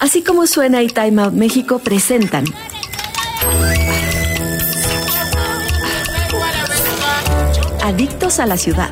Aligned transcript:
Así 0.00 0.22
como 0.22 0.46
suena 0.46 0.82
y 0.82 0.88
Time 0.88 1.22
Out 1.22 1.32
México 1.32 1.78
presentan. 1.78 2.44
Adictos 7.82 8.38
a 8.40 8.46
la 8.46 8.56
ciudad. 8.56 8.90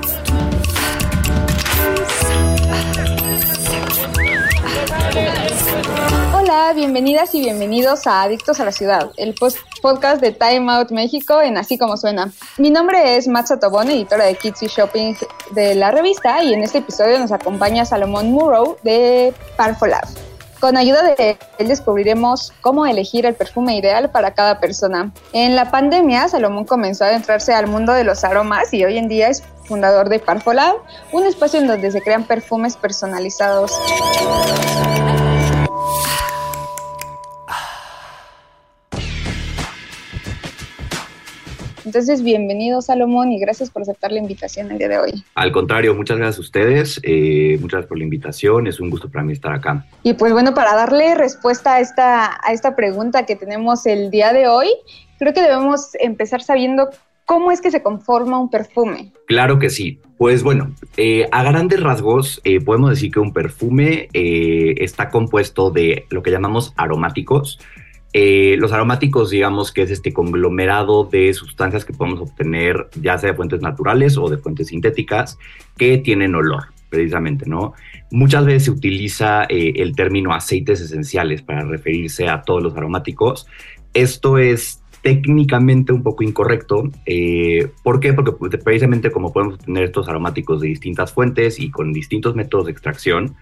Bienvenidas 6.73 7.35
y 7.35 7.41
bienvenidos 7.41 8.07
a 8.07 8.23
Adictos 8.23 8.59
a 8.59 8.65
la 8.65 8.73
Ciudad, 8.73 9.13
el 9.17 9.35
podcast 9.83 10.21
de 10.21 10.33
Time 10.33 10.73
Out 10.73 10.91
México 10.91 11.41
en 11.41 11.57
Así 11.59 11.79
Como 11.79 11.97
Suena. 11.97 12.33
Mi 12.57 12.71
nombre 12.71 13.17
es 13.17 13.29
Matza 13.29 13.61
Tobón, 13.61 13.91
editora 13.91 14.25
de 14.25 14.35
Kids 14.35 14.63
y 14.63 14.67
Shopping 14.67 15.15
de 15.51 15.75
la 15.75 15.91
revista, 15.91 16.43
y 16.43 16.55
en 16.55 16.63
este 16.63 16.79
episodio 16.79 17.19
nos 17.19 17.33
acompaña 17.33 17.85
Salomón 17.85 18.33
Murrow 18.33 18.77
de 18.83 19.35
Parfolab. 19.57 20.09
Con 20.59 20.77
ayuda 20.77 21.03
de 21.03 21.39
él 21.59 21.69
descubriremos 21.69 22.53
cómo 22.61 22.87
elegir 22.87 23.27
el 23.27 23.35
perfume 23.35 23.77
ideal 23.77 24.11
para 24.11 24.33
cada 24.33 24.59
persona. 24.59 25.13
En 25.33 25.55
la 25.55 25.71
pandemia, 25.71 26.29
Salomón 26.29 26.65
comenzó 26.65 27.05
a 27.05 27.09
adentrarse 27.09 27.53
al 27.53 27.67
mundo 27.67 27.93
de 27.93 28.05
los 28.05 28.25
aromas 28.25 28.73
y 28.73 28.85
hoy 28.85 28.97
en 28.97 29.09
día 29.09 29.29
es 29.29 29.45
fundador 29.67 30.09
de 30.09 30.19
Parfolab, 30.19 30.77
un 31.13 31.25
espacio 31.25 31.61
en 31.61 31.69
donde 31.69 31.91
se 31.93 32.01
crean 32.01 32.25
perfumes 32.25 32.77
personalizados. 32.77 33.71
Entonces, 41.85 42.23
bienvenido 42.23 42.81
Salomón 42.81 43.31
y 43.31 43.39
gracias 43.39 43.69
por 43.69 43.83
aceptar 43.83 44.11
la 44.11 44.19
invitación 44.19 44.71
el 44.71 44.79
día 44.79 44.89
de 44.89 44.99
hoy. 44.99 45.25
Al 45.35 45.53
contrario, 45.53 45.95
muchas 45.95 46.17
gracias 46.17 46.39
a 46.39 46.41
ustedes, 46.41 47.01
eh, 47.03 47.59
muchas 47.61 47.73
gracias 47.73 47.89
por 47.89 47.99
la 47.99 48.05
invitación, 48.05 48.67
es 48.67 48.81
un 48.81 48.89
gusto 48.89 49.11
para 49.11 49.23
mí 49.23 49.35
estar 49.35 49.53
acá. 49.53 49.85
Y 50.03 50.15
pues 50.15 50.33
bueno, 50.33 50.55
para 50.55 50.75
darle 50.75 51.15
respuesta 51.15 51.75
a 51.75 51.81
esta, 51.81 52.41
a 52.43 52.53
esta 52.53 52.75
pregunta 52.75 53.27
que 53.27 53.37
tenemos 53.37 53.85
el 53.85 54.11
día 54.11 54.33
de 54.33 54.49
hoy, 54.49 54.69
creo 55.19 55.35
que 55.35 55.43
debemos 55.43 55.91
empezar 56.01 56.43
sabiendo 56.43 56.89
cómo 57.27 57.53
es 57.53 57.61
que 57.61 57.71
se 57.71 57.83
conforma 57.83 58.39
un 58.39 58.51
perfume. 58.51 59.13
Claro 59.27 59.59
que 59.59 59.69
sí. 59.69 60.01
Pues 60.17 60.43
bueno, 60.43 60.75
eh, 60.97 61.29
a 61.33 61.43
grandes 61.43 61.83
rasgos 61.83 62.41
eh, 62.45 62.61
podemos 62.61 62.91
decir 62.91 63.11
que 63.11 63.21
un 63.21 63.33
perfume 63.33 64.09
está 64.13 65.11
compuesto 65.11 65.71
de 65.71 66.07
lo 66.09 66.23
que 66.23 66.31
llamamos 66.31 66.73
aromáticos, 66.77 67.59
eh, 68.17 68.55
los 68.61 68.71
aromáticos, 68.73 69.31
digamos 69.31 69.73
que 69.73 69.83
es 69.83 69.91
este 69.91 70.13
conglomerado 70.13 71.03
de 71.03 71.35
sustancias 71.35 71.85
que 71.85 71.93
podemos 71.93 72.21
obtener 72.21 72.87
ya 72.95 73.19
sea 73.19 73.33
de 73.33 73.37
fuentes 73.37 73.61
naturales 73.61 74.17
o 74.17 74.29
de 74.29 74.39
fuentes 74.39 74.69
sintéticas 74.69 75.37
que 75.77 75.99
tienen 75.99 76.37
olor, 76.37 76.67
precisamente, 76.91 77.45
¿no? 77.49 77.75
Muchas 78.13 78.47
veces 78.47 78.67
se 78.67 78.71
utiliza 78.71 79.47
eh, 79.49 79.73
el 79.77 79.97
término 79.97 80.33
aceites 80.33 80.81
esenciales 80.81 81.43
para 81.43 81.65
referirse 81.65 82.29
a 82.29 82.43
todos 82.43 82.63
los 82.63 82.77
aromáticos. 82.77 83.49
Esto 83.95 84.39
es 84.39 84.81
técnicamente 85.03 85.93
un 85.93 86.05
poco 86.05 86.23
incorrecto. 86.23 86.85
Eh, 87.07 87.69
¿Por 87.83 87.99
qué? 87.99 88.13
Porque 88.13 88.31
pues, 88.31 88.57
precisamente 88.63 89.11
como 89.11 89.33
podemos 89.33 89.57
obtener 89.57 89.83
estos 89.83 90.09
aromáticos 90.09 90.61
de 90.61 90.69
distintas 90.69 91.13
fuentes 91.13 91.59
y 91.59 91.69
con 91.73 91.93
distintos 91.93 92.37
métodos 92.37 92.67
de 92.67 92.73
extracción, 92.73 93.35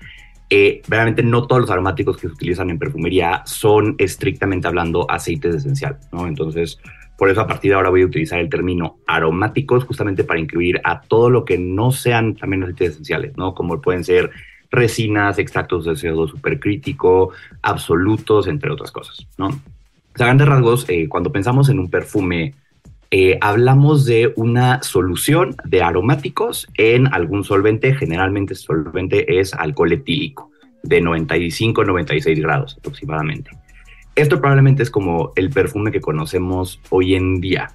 eh, 0.54 0.82
realmente 0.86 1.22
no 1.22 1.46
todos 1.46 1.62
los 1.62 1.70
aromáticos 1.70 2.16
que 2.16 2.28
se 2.28 2.34
utilizan 2.34 2.68
en 2.68 2.78
perfumería 2.78 3.42
son 3.46 3.94
estrictamente 3.96 4.68
hablando 4.68 5.10
aceites 5.10 5.54
esenciales, 5.54 6.06
¿no? 6.12 6.26
Entonces, 6.26 6.78
por 7.16 7.30
eso 7.30 7.40
a 7.40 7.46
partir 7.46 7.70
de 7.70 7.76
ahora 7.76 7.88
voy 7.88 8.02
a 8.02 8.04
utilizar 8.04 8.38
el 8.38 8.50
término 8.50 8.98
aromáticos 9.06 9.84
justamente 9.84 10.24
para 10.24 10.38
incluir 10.38 10.78
a 10.84 11.00
todo 11.00 11.30
lo 11.30 11.46
que 11.46 11.56
no 11.56 11.90
sean 11.90 12.34
también 12.34 12.64
aceites 12.64 12.90
esenciales, 12.90 13.34
¿no? 13.38 13.54
Como 13.54 13.80
pueden 13.80 14.04
ser 14.04 14.30
resinas, 14.70 15.38
extractos 15.38 15.86
de 15.86 15.92
CO2 15.92 16.32
supercrítico, 16.32 17.30
absolutos, 17.62 18.46
entre 18.46 18.70
otras 18.70 18.92
cosas, 18.92 19.26
¿no? 19.38 19.58
Grandes 20.14 20.46
rasgos, 20.46 20.84
eh, 20.90 21.08
cuando 21.08 21.32
pensamos 21.32 21.70
en 21.70 21.78
un 21.78 21.88
perfume 21.88 22.52
eh, 23.14 23.36
hablamos 23.42 24.06
de 24.06 24.32
una 24.36 24.82
solución 24.82 25.54
de 25.66 25.82
aromáticos 25.82 26.66
en 26.78 27.12
algún 27.12 27.44
solvente, 27.44 27.94
generalmente 27.94 28.54
solvente 28.54 29.38
es 29.38 29.52
alcohol 29.52 29.92
etílico, 29.92 30.51
de 30.82 31.02
95-96 31.02 32.40
grados 32.40 32.76
aproximadamente. 32.78 33.50
Esto 34.14 34.40
probablemente 34.40 34.82
es 34.82 34.90
como 34.90 35.32
el 35.36 35.50
perfume 35.50 35.90
que 35.90 36.00
conocemos 36.00 36.80
hoy 36.90 37.14
en 37.14 37.40
día. 37.40 37.70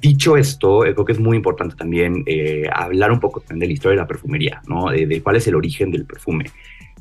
Dicho 0.00 0.36
esto, 0.36 0.84
eh, 0.84 0.94
creo 0.94 1.04
que 1.04 1.12
es 1.12 1.20
muy 1.20 1.36
importante 1.36 1.76
también 1.76 2.22
eh, 2.26 2.68
hablar 2.72 3.10
un 3.10 3.20
poco 3.20 3.42
de 3.48 3.66
la 3.66 3.72
historia 3.72 3.96
de 3.96 4.02
la 4.02 4.06
perfumería, 4.06 4.62
¿no? 4.66 4.90
de 4.90 5.20
cuál 5.22 5.36
es 5.36 5.48
el 5.48 5.54
origen 5.54 5.90
del 5.90 6.04
perfume. 6.04 6.46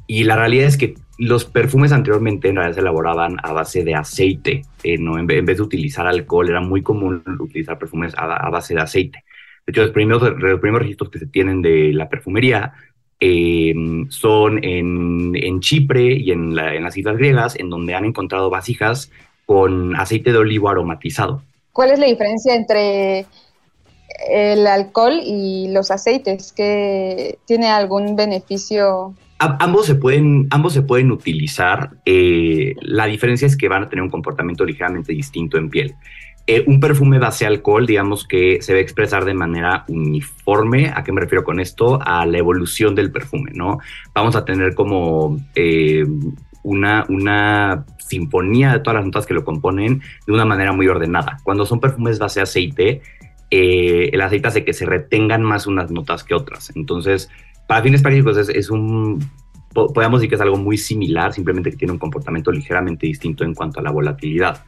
Y 0.08 0.26
la 0.26 0.36
realidad 0.36 0.68
es 0.68 0.78
que 0.78 0.96
los 1.18 1.46
perfumes 1.46 1.92
anteriormente 1.92 2.50
en 2.50 2.56
realidad 2.56 2.76
se 2.76 2.82
elaboraban 2.82 3.38
a 3.42 3.54
base 3.54 3.84
de 3.84 3.96
aceite, 3.96 4.64
eh, 4.84 4.98
¿no? 4.98 5.18
En, 5.18 5.28
vez 5.28 5.46
de 5.46 5.62
utilizar 5.62 6.08
alcohol, 6.08 6.50
era 6.50 6.62
muy 6.62 6.82
común 6.82 7.24
utilizar 7.40 7.78
perfumes 7.78 8.14
a, 8.18 8.50
base 8.50 8.74
de 8.74 8.82
aceite. 8.82 9.24
De 9.66 9.72
hecho, 9.72 9.84
los 9.84 9.92
primeros, 9.92 10.22
los 10.22 10.60
primeros 10.60 10.82
registros 10.82 11.10
que 11.10 11.20
se 11.20 11.28
tienen 11.28 11.62
de 11.62 11.94
la 11.94 12.10
perfumería 12.10 12.74
eh, 13.20 13.74
son 14.10 14.64
en, 14.64 15.36
en, 15.36 15.60
Chipre 15.60 16.14
y 16.14 16.32
en, 16.32 16.58
en 16.58 16.84
las 16.84 16.98
islas 16.98 17.18
griegas, 17.18 17.56
en 17.58 17.70
donde 17.70 17.96
han 17.96 18.06
encontrado 18.06 18.50
vasijas 18.50 19.12
con 19.46 19.96
aceite 19.96 20.32
de 20.32 20.38
olivo 20.38 20.70
aromatizado. 20.70 21.42
¿Cuál 21.72 21.92
es 21.92 22.00
la 22.00 22.06
diferencia 22.06 22.56
entre 22.56 23.26
el 24.30 24.68
alcohol 24.68 25.20
y 25.24 25.70
los 25.72 25.92
aceites? 25.92 26.54
¿Que 26.54 27.40
tiene 27.46 27.68
algún 27.70 28.16
beneficio 28.16 29.16
ambos 29.60 29.86
se 29.86 29.96
pueden, 29.96 30.48
ambos 30.52 30.74
se 30.74 30.82
pueden 30.82 31.12
utilizar. 31.12 31.92
Eh, 32.06 32.76
la 32.82 33.06
diferencia 33.06 33.46
es 33.46 33.58
que 33.58 33.68
van 33.68 33.84
a 33.84 33.90
tener 33.90 34.04
un 34.04 34.10
comportamiento 34.10 34.66
ligeramente 34.66 35.14
distinto 35.14 35.58
en 35.58 35.70
piel. 35.70 35.96
Eh, 36.46 36.64
un 36.68 36.80
perfume 36.80 37.20
base 37.20 37.46
alcohol, 37.46 37.86
digamos 37.86 38.28
que 38.28 38.62
se 38.62 38.74
va 38.74 38.80
a 38.80 38.82
expresar 38.82 39.24
de 39.24 39.34
manera 39.34 39.86
uniforme. 39.88 40.92
¿A 40.94 41.04
qué 41.04 41.12
me 41.12 41.22
refiero 41.22 41.44
con 41.44 41.60
esto? 41.60 42.00
A 42.02 42.26
la 42.26 42.38
evolución 42.38 42.96
del 42.96 43.12
perfume, 43.12 43.52
¿no? 43.54 43.80
Vamos 44.14 44.36
a 44.36 44.44
tener 44.44 44.76
como 44.76 45.40
eh, 45.56 46.06
una, 46.64 47.06
una 47.08 47.86
sinfonía 47.98 48.74
de 48.74 48.80
todas 48.80 48.96
las 48.96 49.06
notas 49.06 49.26
que 49.26 49.34
lo 49.34 49.46
componen 49.46 50.02
de 50.28 50.34
una 50.34 50.46
manera 50.46 50.74
muy 50.74 50.88
ordenada. 50.88 51.38
Cuando 51.44 51.66
son 51.66 51.80
perfumes 51.80 52.20
base 52.20 52.42
aceite, 52.42 53.02
el 53.50 54.20
aceite 54.22 54.48
hace 54.48 54.66
que 54.66 54.74
se 54.74 54.86
retengan 54.86 55.44
más 55.44 55.68
unas 55.68 55.92
notas 55.92 56.24
que 56.24 56.34
otras. 56.34 56.72
Entonces, 56.76 57.30
para 57.68 57.84
fines 57.84 58.02
prácticos 58.02 58.50
es, 58.50 58.70
un, 58.70 59.24
podemos 59.74 60.20
decir 60.20 60.30
que 60.30 60.36
es 60.36 60.42
algo 60.42 60.58
muy 60.58 60.78
similar, 60.78 61.34
simplemente 61.34 61.70
que 61.70 61.78
tiene 61.78 61.94
un 61.94 62.00
comportamiento 62.00 62.52
ligeramente 62.52 63.08
distinto 63.08 63.44
en 63.44 63.54
cuanto 63.54 63.80
a 63.80 63.84
la 63.84 63.92
volatilidad. 63.92 64.64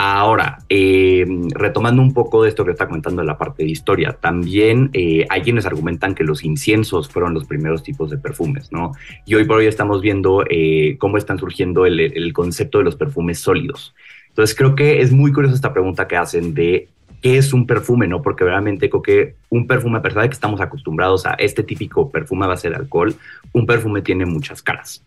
Ahora, 0.00 0.58
eh, 0.68 1.26
retomando 1.56 2.00
un 2.00 2.14
poco 2.14 2.44
de 2.44 2.50
esto 2.50 2.64
que 2.64 2.70
está 2.70 2.86
comentando 2.86 3.20
en 3.20 3.26
la 3.26 3.36
parte 3.36 3.64
de 3.64 3.70
historia, 3.70 4.12
también 4.12 4.90
eh, 4.92 5.26
hay 5.28 5.42
quienes 5.42 5.66
argumentan 5.66 6.14
que 6.14 6.22
los 6.22 6.44
inciensos 6.44 7.08
fueron 7.08 7.34
los 7.34 7.46
primeros 7.46 7.82
tipos 7.82 8.08
de 8.08 8.16
perfumes, 8.16 8.70
¿no? 8.70 8.92
Y 9.26 9.34
hoy 9.34 9.44
por 9.44 9.56
hoy 9.56 9.66
estamos 9.66 10.00
viendo 10.00 10.44
eh, 10.48 10.96
cómo 11.00 11.18
están 11.18 11.40
surgiendo 11.40 11.84
el, 11.84 11.98
el, 11.98 12.32
concepto 12.32 12.78
de 12.78 12.84
los 12.84 12.94
perfumes 12.94 13.40
sólidos. 13.40 13.92
Entonces 14.28 14.54
creo 14.54 14.76
que 14.76 15.00
es 15.00 15.10
muy 15.10 15.32
curiosa 15.32 15.56
esta 15.56 15.72
pregunta 15.72 16.06
que 16.06 16.16
hacen 16.16 16.54
de 16.54 16.86
qué 17.20 17.36
es 17.36 17.52
un 17.52 17.66
perfume, 17.66 18.06
¿no? 18.06 18.22
Porque 18.22 18.44
realmente 18.44 18.88
creo 18.88 19.02
que 19.02 19.34
un 19.50 19.66
perfume, 19.66 19.98
a 19.98 20.02
pesar 20.02 20.22
de 20.22 20.28
que 20.28 20.34
estamos 20.34 20.60
acostumbrados 20.60 21.26
a 21.26 21.32
este 21.32 21.64
típico 21.64 22.08
perfume 22.08 22.44
a 22.44 22.50
base 22.50 22.70
de 22.70 22.76
alcohol, 22.76 23.16
un 23.52 23.66
perfume 23.66 24.00
tiene 24.02 24.26
muchas 24.26 24.62
caras. 24.62 25.04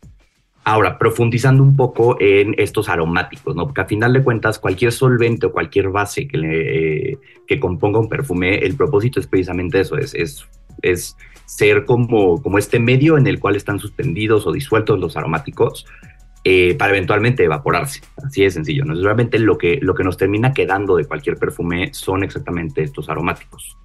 Ahora, 0.63 0.99
profundizando 0.99 1.63
un 1.63 1.75
poco 1.75 2.17
en 2.19 2.53
estos 2.57 2.87
aromáticos, 2.87 3.55
¿no? 3.55 3.65
Porque 3.65 3.81
a 3.81 3.85
final 3.85 4.13
de 4.13 4.23
cuentas, 4.23 4.59
cualquier 4.59 4.91
solvente 4.91 5.47
o 5.47 5.51
cualquier 5.51 5.89
base 5.89 6.27
que, 6.27 6.37
le, 6.37 7.17
que 7.47 7.59
componga 7.59 7.99
un 7.99 8.07
perfume, 8.07 8.59
el 8.59 8.75
propósito 8.75 9.19
es 9.19 9.25
precisamente 9.25 9.79
eso, 9.79 9.97
es, 9.97 10.13
es, 10.13 10.47
es 10.83 11.17
ser 11.45 11.85
como, 11.85 12.41
como 12.41 12.59
este 12.59 12.79
medio 12.79 13.17
en 13.17 13.25
el 13.25 13.39
cual 13.39 13.55
están 13.55 13.79
suspendidos 13.79 14.45
o 14.45 14.51
disueltos 14.51 14.99
los 14.99 15.17
aromáticos 15.17 15.85
eh, 16.43 16.75
para 16.75 16.91
eventualmente 16.91 17.43
evaporarse. 17.43 18.01
Así 18.25 18.43
de 18.43 18.51
sencillo. 18.51 18.85
¿no? 18.85 18.93
Realmente 18.93 19.37
lo 19.37 19.57
que, 19.57 19.79
lo 19.81 19.93
que 19.93 20.03
nos 20.03 20.17
termina 20.17 20.53
quedando 20.53 20.95
de 20.95 21.05
cualquier 21.05 21.37
perfume 21.37 21.93
son 21.93 22.23
exactamente 22.23 22.83
estos 22.83 23.09
aromáticos. 23.09 23.77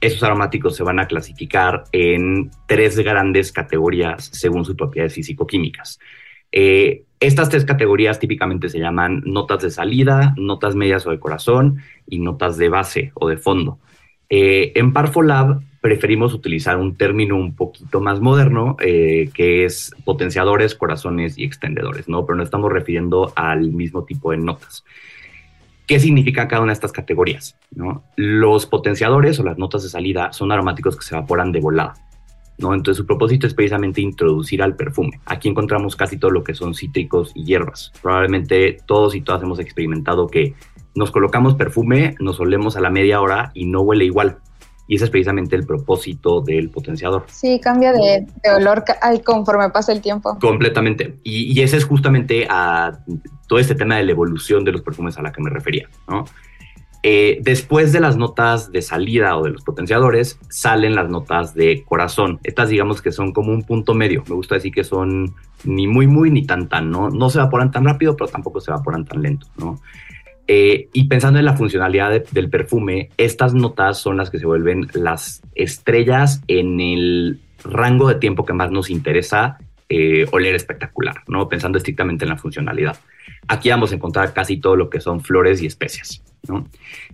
Esos 0.00 0.22
aromáticos 0.22 0.76
se 0.76 0.82
van 0.82 0.98
a 0.98 1.06
clasificar 1.06 1.84
en 1.92 2.50
tres 2.66 2.98
grandes 2.98 3.52
categorías 3.52 4.30
según 4.32 4.64
sus 4.64 4.76
propiedades 4.76 5.14
físico-químicas. 5.14 5.98
Eh, 6.52 7.04
estas 7.20 7.50
tres 7.50 7.66
categorías 7.66 8.18
típicamente 8.18 8.70
se 8.70 8.78
llaman 8.78 9.22
notas 9.26 9.62
de 9.62 9.70
salida, 9.70 10.34
notas 10.38 10.74
medias 10.74 11.06
o 11.06 11.10
de 11.10 11.20
corazón 11.20 11.82
y 12.08 12.18
notas 12.18 12.56
de 12.56 12.70
base 12.70 13.12
o 13.14 13.28
de 13.28 13.36
fondo. 13.36 13.78
Eh, 14.30 14.72
en 14.74 14.92
Parfolab 14.92 15.60
preferimos 15.80 16.34
utilizar 16.34 16.76
un 16.76 16.96
término 16.96 17.36
un 17.36 17.54
poquito 17.54 18.00
más 18.00 18.20
moderno, 18.20 18.76
eh, 18.80 19.30
que 19.34 19.64
es 19.64 19.94
potenciadores, 20.04 20.74
corazones 20.74 21.36
y 21.36 21.44
extendedores, 21.44 22.08
¿no? 22.08 22.24
Pero 22.24 22.36
no 22.36 22.42
estamos 22.42 22.72
refiriendo 22.72 23.32
al 23.34 23.72
mismo 23.72 24.04
tipo 24.04 24.30
de 24.30 24.38
notas. 24.38 24.84
¿Qué 25.90 25.98
significa 25.98 26.46
cada 26.46 26.62
una 26.62 26.70
de 26.70 26.74
estas 26.74 26.92
categorías? 26.92 27.58
¿no? 27.72 28.04
Los 28.14 28.64
potenciadores 28.64 29.40
o 29.40 29.42
las 29.42 29.58
notas 29.58 29.82
de 29.82 29.88
salida 29.88 30.32
son 30.32 30.52
aromáticos 30.52 30.96
que 30.96 31.02
se 31.02 31.16
evaporan 31.16 31.50
de 31.50 31.58
volada. 31.58 31.94
Entonces 32.58 32.96
su 32.96 33.06
propósito 33.06 33.48
es 33.48 33.54
precisamente 33.54 34.00
introducir 34.00 34.62
al 34.62 34.76
perfume. 34.76 35.20
Aquí 35.24 35.48
encontramos 35.48 35.96
casi 35.96 36.16
todo 36.16 36.30
lo 36.30 36.44
que 36.44 36.54
son 36.54 36.74
cítricos 36.74 37.32
y 37.34 37.44
hierbas. 37.44 37.90
Probablemente 38.00 38.78
todos 38.86 39.16
y 39.16 39.22
todas 39.22 39.42
hemos 39.42 39.58
experimentado 39.58 40.28
que 40.28 40.54
nos 40.94 41.10
colocamos 41.10 41.56
perfume, 41.56 42.14
nos 42.20 42.38
olemos 42.38 42.76
a 42.76 42.80
la 42.80 42.90
media 42.90 43.20
hora 43.20 43.50
y 43.52 43.66
no 43.66 43.80
huele 43.80 44.04
igual. 44.04 44.38
Y 44.90 44.96
ese 44.96 45.04
es 45.04 45.10
precisamente 45.10 45.54
el 45.54 45.64
propósito 45.64 46.40
del 46.40 46.68
potenciador. 46.68 47.24
Sí, 47.28 47.60
cambia 47.60 47.92
de, 47.92 48.26
olor 48.56 48.82
conforme 49.24 49.70
pasa 49.70 49.92
el 49.92 50.00
tiempo. 50.00 50.36
Completamente. 50.40 51.20
Y, 51.22 51.56
y, 51.56 51.62
ese 51.62 51.76
es 51.76 51.84
justamente 51.84 52.48
a 52.50 52.98
todo 53.46 53.60
este 53.60 53.76
tema 53.76 53.98
de 53.98 54.02
la 54.02 54.10
evolución 54.10 54.64
de 54.64 54.72
los 54.72 54.82
perfumes 54.82 55.16
a 55.16 55.22
la 55.22 55.30
que 55.30 55.40
me 55.42 55.48
refería, 55.48 55.88
¿no? 56.08 56.24
Eh, 57.04 57.38
después 57.42 57.92
de 57.92 58.00
las 58.00 58.16
notas 58.16 58.72
de 58.72 58.82
salida 58.82 59.36
o 59.36 59.44
de 59.44 59.50
los 59.50 59.62
potenciadores, 59.62 60.40
salen 60.48 60.96
las 60.96 61.08
notas 61.08 61.54
de 61.54 61.84
corazón. 61.84 62.40
Estas 62.42 62.68
digamos 62.68 63.00
que 63.00 63.12
son 63.12 63.32
como 63.32 63.52
un 63.52 63.62
punto 63.62 63.94
medio. 63.94 64.24
Me 64.28 64.34
gusta 64.34 64.56
decir 64.56 64.72
que 64.72 64.82
son 64.82 65.36
ni 65.62 65.86
muy, 65.86 66.08
muy, 66.08 66.32
ni 66.32 66.44
tan, 66.44 66.68
tan. 66.68 66.90
No, 66.90 67.10
no 67.10 67.30
se 67.30 67.38
evaporan 67.38 67.70
tan 67.70 67.84
rápido, 67.84 68.16
pero 68.16 68.28
tampoco 68.28 68.60
se 68.60 68.72
evaporan 68.72 69.04
tan 69.04 69.22
lento, 69.22 69.46
¿no? 69.56 69.80
Eh, 70.52 70.88
y 70.92 71.04
pensando 71.04 71.38
en 71.38 71.44
la 71.44 71.56
funcionalidad 71.56 72.24
del 72.32 72.50
perfume, 72.50 73.10
estas 73.16 73.54
notas 73.54 73.98
son 73.98 74.16
las 74.16 74.30
que 74.30 74.40
se 74.40 74.46
vuelven 74.46 74.88
las 74.94 75.42
estrellas 75.54 76.42
en 76.48 76.80
el 76.80 77.38
rango 77.62 78.08
de 78.08 78.16
tiempo 78.16 78.44
que 78.44 78.52
más 78.52 78.72
nos 78.72 78.90
interesa 78.90 79.58
eh, 79.92 80.24
oler 80.30 80.54
espectacular, 80.54 81.24
¿no? 81.26 81.48
Pensando 81.48 81.76
estrictamente 81.76 82.24
en 82.24 82.28
la 82.28 82.36
funcionalidad. 82.36 82.96
Aquí 83.48 83.70
vamos 83.70 83.90
a 83.90 83.96
encontrar 83.96 84.32
casi 84.32 84.58
todo 84.58 84.76
lo 84.76 84.88
que 84.88 85.00
son 85.00 85.20
flores 85.20 85.60
y 85.62 85.66
especias. 85.66 86.22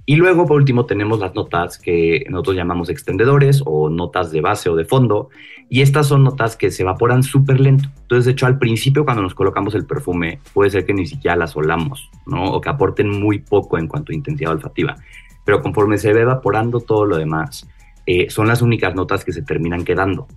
Y 0.04 0.16
luego, 0.16 0.46
por 0.46 0.58
último, 0.58 0.84
tenemos 0.84 1.18
las 1.18 1.34
notas 1.34 1.78
que 1.78 2.26
nosotros 2.28 2.56
llamamos 2.56 2.90
extendedores 2.90 3.62
o 3.64 3.88
notas 3.88 4.30
de 4.30 4.42
base 4.42 4.68
o 4.68 4.76
de 4.76 4.84
fondo. 4.84 5.30
Y 5.70 5.80
estas 5.80 6.08
son 6.08 6.22
notas 6.22 6.54
que 6.54 6.70
se 6.70 6.82
evaporan 6.82 7.22
súper 7.22 7.60
lento. 7.60 7.88
Entonces, 8.02 8.26
de 8.26 8.32
hecho, 8.32 8.44
al 8.44 8.58
principio, 8.58 9.06
cuando 9.06 9.22
nos 9.22 9.34
colocamos 9.34 9.74
el 9.74 9.86
perfume, 9.86 10.38
puede 10.52 10.70
ser 10.70 10.84
que 10.84 10.92
ni 10.92 11.06
siquiera 11.06 11.34
las 11.34 11.56
olamos, 11.56 12.10
¿no? 12.26 12.44
O 12.44 12.60
que 12.60 12.68
aporten 12.68 13.08
muy 13.08 13.38
poco 13.38 13.78
en 13.78 13.88
cuanto 13.88 14.12
a 14.12 14.14
intensidad 14.14 14.52
olfativa. 14.52 14.96
Pero 15.46 15.62
conforme 15.62 15.96
se 15.96 16.12
ve 16.12 16.20
evaporando 16.20 16.80
todo 16.80 17.06
lo 17.06 17.16
demás, 17.16 17.66
eh, 18.04 18.28
son 18.28 18.46
las 18.46 18.60
únicas 18.60 18.94
notas 18.94 19.24
que 19.24 19.32
se 19.32 19.42
terminan 19.42 19.82
quedando. 19.82 20.28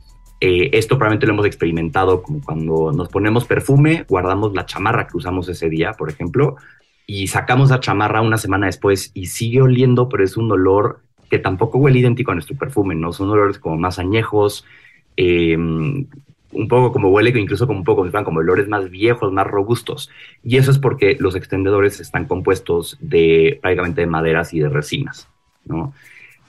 Eh, 0.42 0.70
esto 0.74 0.98
probablemente 0.98 1.28
lo 1.28 1.34
hemos 1.34 1.46
experimentado 1.46 2.24
como 2.24 2.42
cuando 2.42 2.92
nos 2.94 3.10
ponemos 3.10 3.46
perfume, 3.46 4.06
guardamos 4.08 4.54
la 4.54 4.66
chamarra 4.66 5.08
que 5.08 5.18
usamos 5.18 5.50
ese 5.50 5.70
día, 5.70 5.94
por 5.94 6.10
ejemplo, 6.10 6.56
y 7.06 7.28
sacamos 7.28 7.72
la 7.72 7.80
chamarra 7.80 8.22
una 8.22 8.38
semana 8.38 8.68
después 8.68 9.12
y 9.14 9.26
sigue 9.26 9.62
oliendo, 9.62 10.08
pero 10.08 10.24
es 10.24 10.38
un 10.38 10.52
olor 10.52 11.02
que 11.30 11.40
tampoco 11.40 11.78
huele 11.78 12.00
idéntico 12.00 12.32
a 12.32 12.36
nuestro 12.36 12.56
perfume, 12.58 12.96
¿no? 12.96 13.12
Son 13.14 13.30
olores 13.30 13.60
como 13.60 13.78
más 13.78 14.00
añejos, 14.00 14.66
em, 15.18 16.08
un 16.52 16.68
poco 16.68 16.92
como 16.92 17.10
huele, 17.10 17.38
incluso 17.40 17.68
como 17.68 17.80
un 17.80 17.86
poco 17.86 18.10
como 18.24 18.40
olores 18.40 18.68
más 18.68 18.90
viejos, 18.90 19.32
más 19.32 19.46
robustos. 19.46 20.10
Y 20.44 20.58
eso 20.58 20.72
es 20.72 20.80
porque 20.80 21.18
los 21.20 21.36
extendedores 21.36 22.00
están 22.00 22.26
compuestos 22.26 22.98
de 23.00 23.60
prácticamente 23.62 24.02
de 24.02 24.08
maderas 24.08 24.54
y 24.54 24.60
de 24.60 24.70
resinas, 24.70 25.28
¿no? 25.66 25.94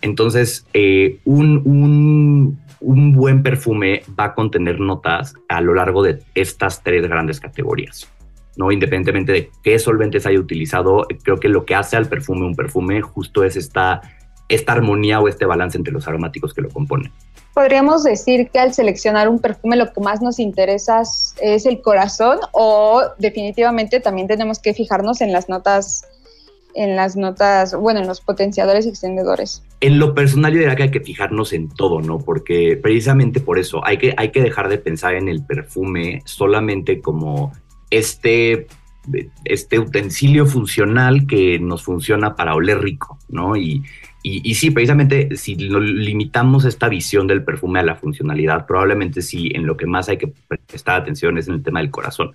Entonces, 0.02 0.66
eh, 0.72 1.19
un, 1.25 1.60
un, 1.64 2.58
un 2.80 3.12
buen 3.12 3.42
perfume 3.42 4.02
va 4.18 4.24
a 4.24 4.34
contener 4.34 4.80
notas 4.80 5.34
a 5.48 5.60
lo 5.60 5.74
largo 5.74 6.02
de 6.02 6.22
estas 6.34 6.82
tres 6.82 7.06
grandes 7.06 7.40
categorías. 7.40 8.08
¿no? 8.56 8.72
Independientemente 8.72 9.32
de 9.32 9.50
qué 9.62 9.78
solventes 9.78 10.26
haya 10.26 10.38
utilizado, 10.38 11.06
creo 11.22 11.38
que 11.38 11.48
lo 11.48 11.64
que 11.64 11.74
hace 11.74 11.96
al 11.96 12.06
perfume 12.06 12.46
un 12.46 12.54
perfume 12.54 13.00
justo 13.00 13.44
es 13.44 13.56
esta, 13.56 14.00
esta 14.48 14.72
armonía 14.72 15.20
o 15.20 15.28
este 15.28 15.46
balance 15.46 15.78
entre 15.78 15.92
los 15.92 16.08
aromáticos 16.08 16.54
que 16.54 16.62
lo 16.62 16.70
componen. 16.70 17.12
Podríamos 17.54 18.04
decir 18.04 18.48
que 18.50 18.58
al 18.58 18.72
seleccionar 18.72 19.28
un 19.28 19.40
perfume 19.40 19.76
lo 19.76 19.92
que 19.92 20.00
más 20.00 20.22
nos 20.22 20.38
interesa 20.38 21.02
es 21.02 21.66
el 21.66 21.82
corazón 21.82 22.38
o 22.52 23.02
definitivamente 23.18 24.00
también 24.00 24.28
tenemos 24.28 24.58
que 24.60 24.72
fijarnos 24.72 25.20
en 25.20 25.32
las 25.32 25.48
notas 25.48 26.04
en 26.75 26.96
las 26.96 27.17
notas, 27.17 27.75
bueno, 27.75 28.00
en 28.00 28.06
los 28.06 28.20
potenciadores 28.20 28.87
y 28.87 28.90
extendedores. 28.90 29.62
En 29.81 29.99
lo 29.99 30.14
personal 30.14 30.52
yo 30.52 30.58
diría 30.58 30.76
que 30.76 30.84
hay 30.84 30.90
que 30.90 31.00
fijarnos 31.00 31.52
en 31.52 31.69
todo, 31.69 32.00
¿no? 32.00 32.19
Porque 32.19 32.78
precisamente 32.81 33.40
por 33.40 33.58
eso 33.58 33.84
hay 33.84 33.99
que, 33.99 34.14
hay 34.17 34.31
que 34.31 34.43
dejar 34.43 34.69
de 34.69 34.78
pensar 34.78 35.14
en 35.14 35.28
el 35.28 35.44
perfume 35.44 36.22
solamente 36.25 37.00
como 37.00 37.52
este, 37.90 38.67
este 39.44 39.78
utensilio 39.78 40.46
funcional 40.46 41.26
que 41.26 41.58
nos 41.58 41.82
funciona 41.82 42.37
para 42.37 42.55
oler 42.55 42.81
rico, 42.81 43.19
¿no? 43.28 43.56
Y, 43.56 43.82
y, 44.23 44.55
sí, 44.55 44.70
precisamente 44.70 45.34
si 45.37 45.55
limitamos 45.55 46.66
esta 46.66 46.90
visión 46.90 47.26
del 47.26 47.43
perfume 47.43 47.81
a 47.81 47.82
la 47.82 47.96
funcionalidad, 47.96 48.66
probablemente 48.66 49.23
sí, 49.23 49.50
en 49.55 49.66
lo 49.66 49.78
que 49.78 49.87
más 49.87 50.11
hay 50.11 50.19
que 50.19 50.31
prestar 50.69 51.00
atención 51.00 51.38
es 51.38 51.49
en 51.49 51.55
el 51.55 51.62
tema 51.62 51.81
del 51.81 51.90
corazón. 51.90 52.34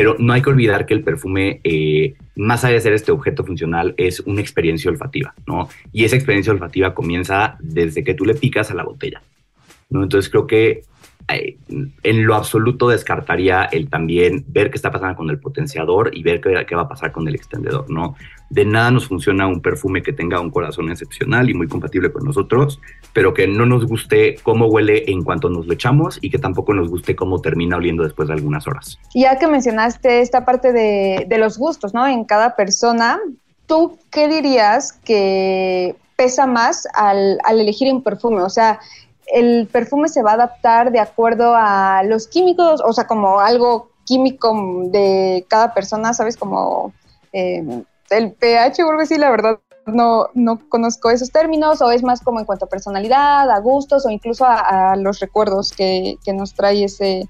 Pero 0.00 0.16
no 0.18 0.32
hay 0.32 0.40
que 0.40 0.48
olvidar 0.48 0.86
que 0.86 0.94
el 0.94 1.04
perfume, 1.04 1.60
eh, 1.62 2.14
más 2.34 2.64
allá 2.64 2.72
de 2.72 2.80
ser 2.80 2.94
este 2.94 3.12
objeto 3.12 3.44
funcional, 3.44 3.92
es 3.98 4.20
una 4.20 4.40
experiencia 4.40 4.90
olfativa, 4.90 5.34
¿no? 5.46 5.68
Y 5.92 6.04
esa 6.04 6.16
experiencia 6.16 6.54
olfativa 6.54 6.94
comienza 6.94 7.58
desde 7.60 8.02
que 8.02 8.14
tú 8.14 8.24
le 8.24 8.34
picas 8.34 8.70
a 8.70 8.74
la 8.74 8.82
botella, 8.82 9.20
¿no? 9.90 10.02
Entonces 10.02 10.30
creo 10.30 10.46
que 10.46 10.84
en 11.34 12.26
lo 12.26 12.34
absoluto 12.34 12.88
descartaría 12.88 13.64
el 13.64 13.88
también 13.88 14.44
ver 14.48 14.70
qué 14.70 14.76
está 14.76 14.90
pasando 14.90 15.16
con 15.16 15.30
el 15.30 15.38
potenciador 15.38 16.10
y 16.12 16.22
ver 16.22 16.40
qué, 16.40 16.74
va 16.74 16.82
a 16.82 16.88
pasar 16.88 17.12
con 17.12 17.26
el 17.28 17.34
extendedor, 17.34 17.90
¿no? 17.90 18.14
De 18.48 18.64
nada 18.64 18.90
nos 18.90 19.06
funciona 19.06 19.46
un 19.46 19.60
perfume 19.60 20.02
que 20.02 20.12
tenga 20.12 20.40
un 20.40 20.50
corazón 20.50 20.90
excepcional 20.90 21.48
y 21.48 21.54
muy 21.54 21.68
compatible 21.68 22.10
con 22.12 22.24
nosotros, 22.24 22.80
pero 23.12 23.32
que 23.32 23.46
no 23.46 23.64
nos 23.66 23.86
guste 23.86 24.36
cómo 24.42 24.66
huele 24.66 25.04
en 25.10 25.22
cuanto 25.22 25.48
nos 25.48 25.66
lo 25.66 25.72
echamos 25.72 26.18
y 26.20 26.30
que 26.30 26.38
tampoco 26.38 26.74
nos 26.74 26.88
guste 26.88 27.14
cómo 27.14 27.40
termina 27.40 27.76
oliendo 27.76 28.02
después 28.02 28.28
de 28.28 28.34
algunas 28.34 28.66
horas. 28.66 28.98
Ya 29.14 29.38
que 29.38 29.46
mencionaste 29.46 30.20
esta 30.20 30.44
parte 30.44 30.72
de, 30.72 31.26
de 31.28 31.38
los 31.38 31.58
gustos, 31.58 31.94
¿no? 31.94 32.06
En 32.06 32.24
cada 32.24 32.56
persona, 32.56 33.20
¿tú 33.66 33.98
qué 34.10 34.28
dirías 34.28 34.92
que 34.92 35.94
pesa 36.16 36.46
más 36.46 36.86
al, 36.94 37.38
al 37.44 37.60
elegir 37.60 37.92
un 37.92 38.02
perfume? 38.02 38.42
O 38.42 38.50
sea, 38.50 38.80
el 39.32 39.68
perfume 39.68 40.08
se 40.08 40.22
va 40.22 40.32
a 40.32 40.34
adaptar 40.34 40.92
de 40.92 41.00
acuerdo 41.00 41.54
a 41.56 42.02
los 42.04 42.26
químicos, 42.26 42.82
o 42.84 42.92
sea, 42.92 43.06
como 43.06 43.40
algo 43.40 43.90
químico 44.04 44.54
de 44.86 45.44
cada 45.48 45.72
persona, 45.72 46.12
¿sabes? 46.14 46.36
Como 46.36 46.92
eh, 47.32 47.84
el 48.10 48.32
pH, 48.32 48.82
vuelvo 48.82 49.00
a 49.00 49.02
decir, 49.02 49.20
la 49.20 49.30
verdad 49.30 49.60
no, 49.86 50.26
no 50.34 50.68
conozco 50.68 51.10
esos 51.10 51.30
términos, 51.30 51.80
o 51.80 51.90
es 51.90 52.02
más 52.02 52.20
como 52.20 52.40
en 52.40 52.46
cuanto 52.46 52.64
a 52.64 52.68
personalidad, 52.68 53.50
a 53.50 53.58
gustos, 53.60 54.04
o 54.06 54.10
incluso 54.10 54.44
a, 54.46 54.96
los 54.96 55.20
recuerdos 55.20 55.72
que, 55.72 56.16
que, 56.24 56.32
nos 56.32 56.54
trae 56.54 56.84
ese, 56.84 57.28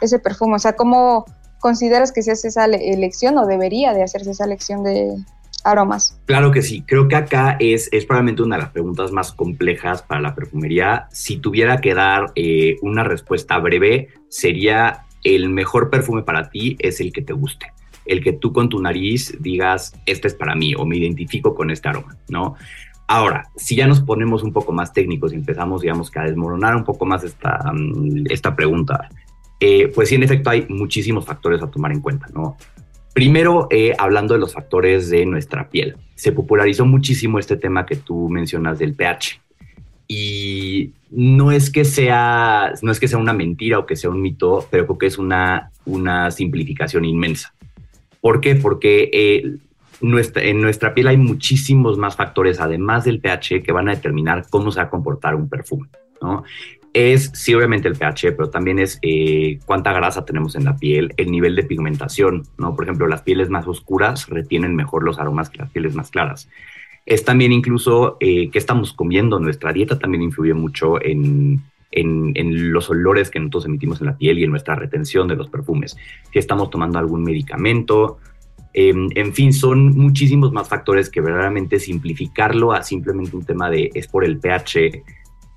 ese 0.00 0.18
perfume. 0.18 0.56
O 0.56 0.58
sea, 0.58 0.74
¿cómo 0.74 1.26
consideras 1.60 2.12
que 2.12 2.22
se 2.22 2.32
hace 2.32 2.48
esa 2.48 2.64
elección 2.64 3.38
o 3.38 3.46
debería 3.46 3.92
de 3.92 4.02
hacerse 4.02 4.32
esa 4.32 4.44
elección 4.44 4.82
de, 4.82 5.16
aromas. 5.64 6.20
Claro 6.26 6.50
que 6.50 6.62
sí, 6.62 6.82
creo 6.86 7.08
que 7.08 7.16
acá 7.16 7.56
es, 7.58 7.88
es 7.92 8.04
probablemente 8.04 8.42
una 8.42 8.56
de 8.56 8.62
las 8.62 8.72
preguntas 8.72 9.12
más 9.12 9.32
complejas 9.32 10.02
para 10.02 10.20
la 10.20 10.34
perfumería. 10.34 11.08
Si 11.10 11.38
tuviera 11.38 11.78
que 11.78 11.94
dar 11.94 12.32
eh, 12.34 12.76
una 12.82 13.04
respuesta 13.04 13.58
breve, 13.58 14.08
sería 14.28 15.04
el 15.24 15.48
mejor 15.48 15.90
perfume 15.90 16.22
para 16.22 16.50
ti 16.50 16.76
es 16.78 17.00
el 17.00 17.12
que 17.12 17.22
te 17.22 17.32
guste. 17.32 17.72
El 18.04 18.22
que 18.22 18.32
tú 18.32 18.52
con 18.52 18.68
tu 18.68 18.80
nariz 18.80 19.36
digas, 19.40 19.94
este 20.06 20.28
es 20.28 20.34
para 20.34 20.54
mí 20.54 20.74
o 20.74 20.84
me 20.84 20.96
identifico 20.96 21.54
con 21.54 21.70
este 21.70 21.88
aroma, 21.88 22.16
¿no? 22.28 22.56
Ahora, 23.06 23.48
si 23.56 23.76
ya 23.76 23.86
nos 23.86 24.00
ponemos 24.00 24.42
un 24.42 24.52
poco 24.52 24.72
más 24.72 24.92
técnicos 24.92 25.32
y 25.32 25.36
empezamos, 25.36 25.82
digamos, 25.82 26.10
que 26.10 26.18
a 26.18 26.24
desmoronar 26.24 26.74
un 26.74 26.84
poco 26.84 27.04
más 27.04 27.22
esta, 27.24 27.72
mm, 27.72 28.24
esta 28.30 28.56
pregunta, 28.56 29.08
eh, 29.60 29.92
pues 29.94 30.08
sí, 30.08 30.16
en 30.16 30.22
efecto 30.22 30.50
hay 30.50 30.66
muchísimos 30.68 31.24
factores 31.24 31.62
a 31.62 31.70
tomar 31.70 31.92
en 31.92 32.00
cuenta, 32.00 32.26
¿no? 32.34 32.56
Primero, 33.14 33.68
eh, 33.70 33.92
hablando 33.98 34.34
de 34.34 34.40
los 34.40 34.54
factores 34.54 35.10
de 35.10 35.26
nuestra 35.26 35.68
piel, 35.68 35.96
se 36.14 36.32
popularizó 36.32 36.86
muchísimo 36.86 37.38
este 37.38 37.56
tema 37.56 37.84
que 37.84 37.96
tú 37.96 38.28
mencionas 38.28 38.78
del 38.78 38.94
pH. 38.94 39.40
Y 40.08 40.92
no 41.10 41.52
es 41.52 41.70
que 41.70 41.84
sea, 41.84 42.72
no 42.82 42.90
es 42.90 43.00
que 43.00 43.08
sea 43.08 43.18
una 43.18 43.34
mentira 43.34 43.78
o 43.78 43.86
que 43.86 43.96
sea 43.96 44.10
un 44.10 44.22
mito, 44.22 44.66
pero 44.70 44.86
creo 44.86 44.98
que 44.98 45.06
es 45.06 45.18
una, 45.18 45.70
una 45.84 46.30
simplificación 46.30 47.04
inmensa. 47.04 47.54
¿Por 48.20 48.40
qué? 48.40 48.54
Porque 48.54 49.10
eh, 49.12 49.56
en 50.00 50.60
nuestra 50.60 50.94
piel 50.94 51.08
hay 51.08 51.16
muchísimos 51.16 51.98
más 51.98 52.16
factores, 52.16 52.60
además 52.60 53.04
del 53.04 53.20
pH, 53.20 53.62
que 53.62 53.72
van 53.72 53.88
a 53.88 53.94
determinar 53.94 54.46
cómo 54.48 54.72
se 54.72 54.80
va 54.80 54.86
a 54.86 54.90
comportar 54.90 55.34
un 55.34 55.48
perfume. 55.48 55.88
¿no? 56.20 56.44
Es 56.92 57.30
sí 57.34 57.54
obviamente 57.54 57.88
el 57.88 57.96
pH, 57.96 58.32
pero 58.32 58.50
también 58.50 58.78
es 58.78 58.98
eh, 59.02 59.58
cuánta 59.64 59.92
grasa 59.92 60.24
tenemos 60.24 60.54
en 60.56 60.64
la 60.64 60.76
piel, 60.76 61.14
el 61.16 61.30
nivel 61.30 61.56
de 61.56 61.64
pigmentación, 61.64 62.44
¿no? 62.58 62.74
Por 62.74 62.84
ejemplo, 62.84 63.06
las 63.06 63.22
pieles 63.22 63.48
más 63.48 63.66
oscuras 63.66 64.28
retienen 64.28 64.76
mejor 64.76 65.02
los 65.02 65.18
aromas 65.18 65.48
que 65.48 65.58
las 65.58 65.70
pieles 65.70 65.94
más 65.94 66.10
claras. 66.10 66.48
Es 67.06 67.24
también 67.24 67.52
incluso 67.52 68.16
eh, 68.20 68.50
qué 68.50 68.58
estamos 68.58 68.92
comiendo, 68.92 69.40
nuestra 69.40 69.72
dieta 69.72 69.98
también 69.98 70.22
influye 70.22 70.54
mucho 70.54 71.02
en, 71.02 71.62
en, 71.90 72.72
los 72.72 72.90
olores 72.90 73.30
que 73.30 73.38
nosotros 73.38 73.66
emitimos 73.66 74.00
en 74.00 74.06
la 74.06 74.16
piel 74.16 74.38
y 74.38 74.44
en 74.44 74.50
nuestra 74.50 74.74
retención 74.74 75.28
de 75.28 75.36
los 75.36 75.48
perfumes. 75.48 75.96
Si 76.32 76.38
estamos 76.38 76.70
tomando 76.70 76.98
algún 76.98 77.24
medicamento, 77.24 78.18
em, 78.72 79.08
en 79.14 79.32
fin, 79.34 79.52
son 79.52 79.96
muchísimos 79.96 80.52
más 80.52 80.68
factores 80.68 81.10
que 81.10 81.20
verdaderamente 81.20 81.80
simplificarlo 81.80 82.72
a 82.72 82.82
simplemente 82.82 83.36
un 83.36 83.44
tema 83.44 83.68
de 83.70 83.90
es 83.94 84.06
por 84.06 84.24
el 84.24 84.38
pH. 84.38 85.02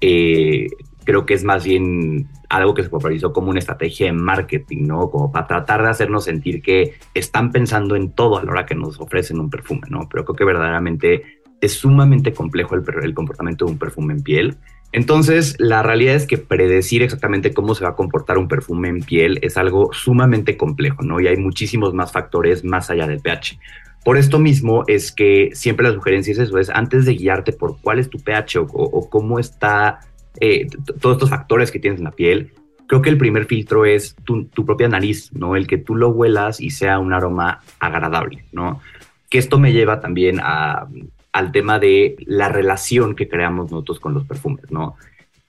Eh, 0.02 0.68
creo 1.06 1.26
que 1.26 1.34
es 1.34 1.44
más 1.44 1.64
bien 1.64 2.28
algo 2.50 2.74
que 2.74 2.84
se 2.84 2.90
popularizó 2.90 3.32
como 3.32 3.50
una 3.50 3.60
estrategia 3.60 4.08
de 4.08 4.14
marketing, 4.14 4.88
¿no? 4.88 5.10
Como 5.10 5.32
para 5.32 5.48
tratar 5.48 5.84
de 5.84 5.90
hacernos 5.90 6.26
sentir 6.26 6.62
que 6.62 6.96
están 7.14 7.52
pensando 7.52 7.96
en 7.96 8.12
todo 8.12 8.38
a 8.38 8.44
la 8.44 8.52
hora 8.52 8.66
que 8.66 8.76
nos 8.76 9.00
ofrecen 9.00 9.40
un 9.40 9.50
perfume, 9.50 9.88
¿no? 9.90 10.10
Pero 10.12 10.26
creo 10.26 10.36
que 10.36 10.46
verdaderamente 10.46 11.42
es 11.62 11.74
sumamente 11.74 12.34
complejo 12.34 12.76
el, 12.76 12.84
el 13.04 13.14
comportamiento 13.14 13.66
de 13.66 13.72
un 13.72 13.78
perfume 13.78 14.14
en 14.14 14.24
piel. 14.24 14.58
Entonces, 14.92 15.56
la 15.60 15.84
realidad 15.84 16.16
es 16.16 16.26
que 16.26 16.38
predecir 16.38 17.04
exactamente 17.04 17.54
cómo 17.54 17.76
se 17.76 17.84
va 17.84 17.92
a 17.92 17.96
comportar 17.96 18.38
un 18.38 18.48
perfume 18.48 18.90
en 18.90 19.02
piel 19.02 19.40
es 19.42 19.58
algo 19.58 19.92
sumamente 19.94 20.58
complejo, 20.58 21.04
¿no? 21.04 21.20
Y 21.20 21.28
hay 21.28 21.38
muchísimos 21.38 21.94
más 21.94 22.12
factores 22.12 22.64
más 22.64 22.90
allá 22.90 23.08
del 23.08 23.20
pH. 23.20 23.60
Por 24.06 24.18
esto 24.18 24.38
mismo 24.38 24.84
es 24.86 25.12
que 25.12 25.50
siempre 25.54 25.88
la 25.88 25.94
sugerencia 25.96 26.32
es 26.32 26.38
eso, 26.38 26.60
es 26.60 26.70
antes 26.70 27.06
de 27.06 27.16
guiarte 27.16 27.54
por 27.54 27.82
cuál 27.82 27.98
es 27.98 28.08
tu 28.08 28.20
pH 28.20 28.60
o, 28.60 29.10
cómo 29.10 29.40
está 29.40 30.00
eh, 30.40 30.68
todos 31.00 31.16
estos 31.16 31.30
factores 31.30 31.72
que 31.72 31.80
tienes 31.80 32.00
en 32.00 32.06
la 32.06 32.12
piel, 32.12 32.52
creo 32.88 33.02
que 33.02 33.10
el 33.10 33.18
primer 33.18 33.46
filtro 33.46 33.86
es 33.86 34.16
tu, 34.24 34.46
tu, 34.46 34.66
propia 34.66 34.88
nariz, 34.88 35.32
¿no? 35.34 35.56
El 35.56 35.68
que 35.68 35.78
tú 35.78 35.96
lo 35.96 36.10
huelas 36.10 36.60
y 36.60 36.70
sea 36.70 37.00
un 37.00 37.14
aroma 37.14 37.62
agradable, 37.80 38.46
¿no? 38.52 38.82
Que 39.30 39.38
esto 39.38 39.60
me 39.60 39.74
lleva 39.74 40.00
también 40.00 40.40
a, 40.42 40.88
al 41.32 41.52
tema 41.52 41.80
de 41.80 42.16
la 42.26 42.50
relación 42.50 43.16
que 43.16 43.28
creamos 43.28 43.70
nosotros 43.72 44.00
con 44.00 44.14
los 44.14 44.26
perfumes, 44.26 44.72
¿no? 44.72 44.96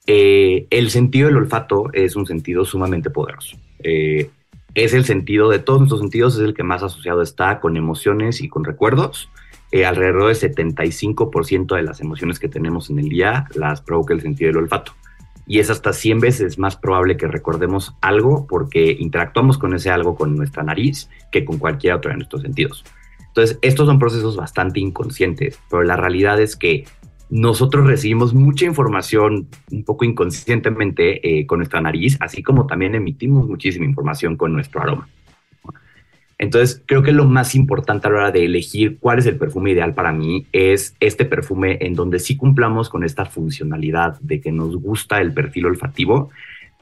Eh, 0.06 0.66
el 0.70 0.90
sentido 0.90 1.28
del 1.28 1.36
olfato 1.36 1.90
es 1.92 2.16
un 2.16 2.26
sentido 2.26 2.64
sumamente 2.64 3.10
poderoso. 3.10 3.56
Eh, 3.82 4.30
es 4.74 4.94
el 4.94 5.04
sentido 5.04 5.48
de 5.48 5.58
todos 5.58 5.80
nuestros 5.80 6.00
sentidos, 6.00 6.34
es 6.34 6.40
el 6.40 6.54
que 6.54 6.62
más 6.62 6.82
asociado 6.82 7.22
está 7.22 7.60
con 7.60 7.76
emociones 7.76 8.40
y 8.40 8.48
con 8.48 8.64
recuerdos. 8.64 9.30
Eh, 9.72 9.84
alrededor 9.84 10.26
del 10.28 10.36
75% 10.36 11.74
de 11.74 11.82
las 11.82 12.00
emociones 12.00 12.38
que 12.38 12.48
tenemos 12.48 12.88
en 12.88 12.98
el 12.98 13.08
día 13.08 13.46
las 13.54 13.80
provoca 13.80 14.14
el 14.14 14.20
sentido 14.20 14.48
del 14.48 14.58
olfato. 14.58 14.92
Y 15.46 15.58
es 15.60 15.70
hasta 15.70 15.92
100 15.92 16.20
veces 16.20 16.58
más 16.58 16.76
probable 16.76 17.16
que 17.16 17.28
recordemos 17.28 17.94
algo 18.00 18.46
porque 18.48 18.96
interactuamos 18.98 19.58
con 19.58 19.74
ese 19.74 19.90
algo 19.90 20.16
con 20.16 20.36
nuestra 20.36 20.62
nariz 20.62 21.08
que 21.30 21.44
con 21.44 21.58
cualquier 21.58 21.94
otro 21.94 22.10
de 22.10 22.16
nuestros 22.16 22.42
sentidos. 22.42 22.84
Entonces, 23.28 23.58
estos 23.62 23.86
son 23.86 23.98
procesos 23.98 24.36
bastante 24.36 24.80
inconscientes, 24.80 25.60
pero 25.68 25.82
la 25.82 25.96
realidad 25.96 26.40
es 26.40 26.56
que 26.56 26.84
nosotros 27.28 27.86
recibimos 27.86 28.34
mucha 28.34 28.64
información 28.66 29.48
un 29.70 29.84
poco 29.84 30.04
inconscientemente 30.04 31.40
eh, 31.40 31.46
con 31.46 31.58
nuestra 31.58 31.80
nariz, 31.80 32.16
así 32.20 32.42
como 32.42 32.66
también 32.66 32.94
emitimos 32.94 33.46
muchísima 33.46 33.84
información 33.84 34.36
con 34.36 34.52
nuestro 34.52 34.80
aroma. 34.80 35.08
Entonces, 36.38 36.82
creo 36.84 37.02
que 37.02 37.12
lo 37.12 37.24
más 37.24 37.54
importante 37.54 38.06
a 38.06 38.10
la 38.10 38.16
hora 38.16 38.30
de 38.30 38.44
elegir 38.44 38.98
cuál 38.98 39.18
es 39.18 39.26
el 39.26 39.36
perfume 39.36 39.70
ideal 39.70 39.94
para 39.94 40.12
mí 40.12 40.46
es 40.52 40.94
este 41.00 41.24
perfume 41.24 41.78
en 41.80 41.94
donde 41.94 42.18
sí 42.18 42.36
cumplamos 42.36 42.90
con 42.90 43.04
esta 43.04 43.24
funcionalidad 43.24 44.20
de 44.20 44.40
que 44.40 44.52
nos 44.52 44.76
gusta 44.76 45.20
el 45.20 45.32
perfil 45.32 45.66
olfativo, 45.66 46.30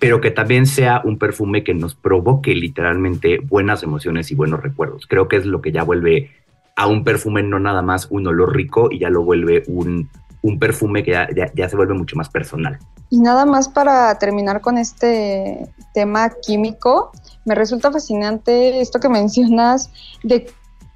pero 0.00 0.20
que 0.20 0.32
también 0.32 0.66
sea 0.66 1.02
un 1.04 1.18
perfume 1.18 1.62
que 1.62 1.72
nos 1.72 1.94
provoque 1.94 2.52
literalmente 2.54 3.38
buenas 3.38 3.84
emociones 3.84 4.32
y 4.32 4.34
buenos 4.34 4.60
recuerdos. 4.60 5.06
Creo 5.06 5.28
que 5.28 5.36
es 5.36 5.46
lo 5.46 5.62
que 5.62 5.70
ya 5.70 5.84
vuelve 5.84 6.30
a 6.74 6.88
un 6.88 7.04
perfume 7.04 7.44
no 7.44 7.60
nada 7.60 7.82
más 7.82 8.08
un 8.10 8.26
olor 8.26 8.56
rico 8.56 8.88
y 8.90 8.98
ya 8.98 9.08
lo 9.08 9.22
vuelve 9.22 9.62
un, 9.68 10.08
un 10.44 10.58
perfume 10.58 11.02
que 11.02 11.12
ya, 11.54 11.68
se 11.68 11.74
vuelve 11.76 11.94
mucho 11.94 12.16
más 12.16 12.28
personal. 12.28 12.78
Y 13.08 13.18
nada 13.18 13.46
más 13.46 13.70
para 13.70 14.18
terminar 14.18 14.60
con 14.60 14.76
este 14.76 15.66
tema 15.94 16.30
químico, 16.42 17.12
me 17.46 17.54
resulta 17.54 17.90
fascinante 17.90 18.82
esto 18.82 19.00
que 19.00 19.08
mencionas 19.08 19.90
de 20.22 20.46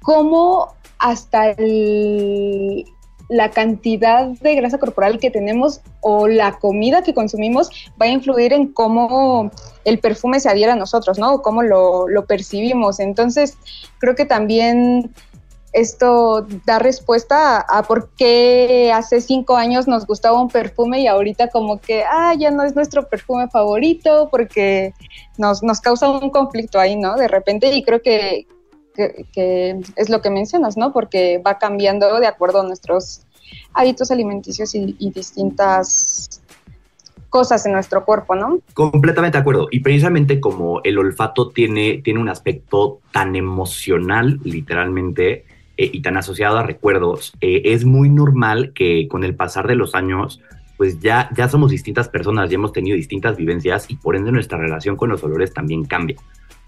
cómo 0.03 0.75
hasta 0.99 1.55
la 3.29 3.49
cantidad 3.49 4.27
de 4.27 4.55
grasa 4.55 4.77
corporal 4.77 5.19
que 5.19 5.31
tenemos 5.31 5.81
o 6.01 6.27
la 6.27 6.59
comida 6.59 7.01
que 7.01 7.15
consumimos 7.15 7.71
va 7.99 8.05
a 8.05 8.09
influir 8.09 8.53
en 8.53 8.71
cómo 8.71 9.49
el 9.83 9.97
perfume 9.97 10.39
se 10.39 10.49
adhiera 10.49 10.73
a 10.73 10.75
nosotros, 10.75 11.17
¿no? 11.17 11.41
Cómo 11.41 11.63
lo, 11.63 12.07
lo 12.07 12.25
percibimos. 12.27 12.99
Entonces, 12.99 13.57
creo 13.97 14.13
que 14.13 14.25
también 14.25 15.11
esto 15.73 16.47
da 16.65 16.79
respuesta 16.79 17.59
a, 17.59 17.83
por 17.83 18.09
qué 18.17 18.91
hace 18.93 19.21
cinco 19.21 19.55
años 19.55 19.87
nos 19.87 20.05
gustaba 20.05 20.41
un 20.41 20.49
perfume 20.49 21.01
y 21.01 21.07
ahorita 21.07 21.49
como 21.49 21.79
que, 21.79 22.03
ah, 22.03 22.33
ya 22.37 22.51
no 22.51 22.63
es 22.63 22.75
nuestro 22.75 23.07
perfume 23.07 23.47
favorito 23.49 24.29
porque 24.31 24.93
nos, 25.37 25.61
nos 25.61 25.79
causa 25.79 26.09
un 26.09 26.29
conflicto 26.31 26.79
ahí, 26.79 26.95
¿no? 26.95 27.15
De 27.15 27.27
repente 27.27 27.73
y 27.73 27.83
creo 27.83 28.01
que, 28.01 28.47
que, 29.33 29.79
es 29.95 30.09
lo 30.09 30.21
que 30.21 30.29
mencionas, 30.29 30.75
¿no? 30.75 30.91
Porque 30.91 31.41
va 31.45 31.59
cambiando 31.59 32.19
de 32.19 32.27
acuerdo 32.27 32.61
a 32.61 32.63
nuestros 32.63 33.21
hábitos 33.73 34.11
alimenticios 34.11 34.73
y, 34.73 34.95
y 34.97 35.11
distintas 35.11 36.41
cosas 37.29 37.63
en 37.65 37.73
nuestro 37.73 38.05
cuerpo, 38.05 38.35
¿no? 38.35 38.59
Completamente 38.73 39.37
de 39.37 39.41
acuerdo. 39.41 39.67
Y 39.71 39.81
precisamente 39.81 40.39
como 40.39 40.81
el 40.83 40.97
olfato 40.97 41.49
tiene, 41.49 42.01
tiene 42.03 42.19
un 42.19 42.29
aspecto 42.29 42.99
tan 43.11 43.35
emocional, 43.35 44.39
literalmente, 44.43 45.45
eh, 45.81 45.89
y 45.93 46.01
tan 46.01 46.17
asociado 46.17 46.57
a 46.57 46.63
recuerdos, 46.63 47.31
eh, 47.39 47.61
es 47.63 47.85
muy 47.85 48.09
normal 48.09 48.73
que 48.75 49.07
con 49.07 49.23
el 49.23 49.33
pasar 49.33 49.65
de 49.65 49.75
los 49.75 49.95
años, 49.95 50.41
pues 50.75 50.99
ya, 50.99 51.29
ya 51.33 51.47
somos 51.47 51.71
distintas 51.71 52.09
personas, 52.09 52.49
ya 52.49 52.55
hemos 52.55 52.73
tenido 52.73 52.97
distintas 52.97 53.37
vivencias 53.37 53.89
y 53.89 53.95
por 53.95 54.17
ende 54.17 54.33
nuestra 54.33 54.57
relación 54.57 54.97
con 54.97 55.07
los 55.07 55.23
olores 55.23 55.53
también 55.53 55.85
cambia. 55.85 56.17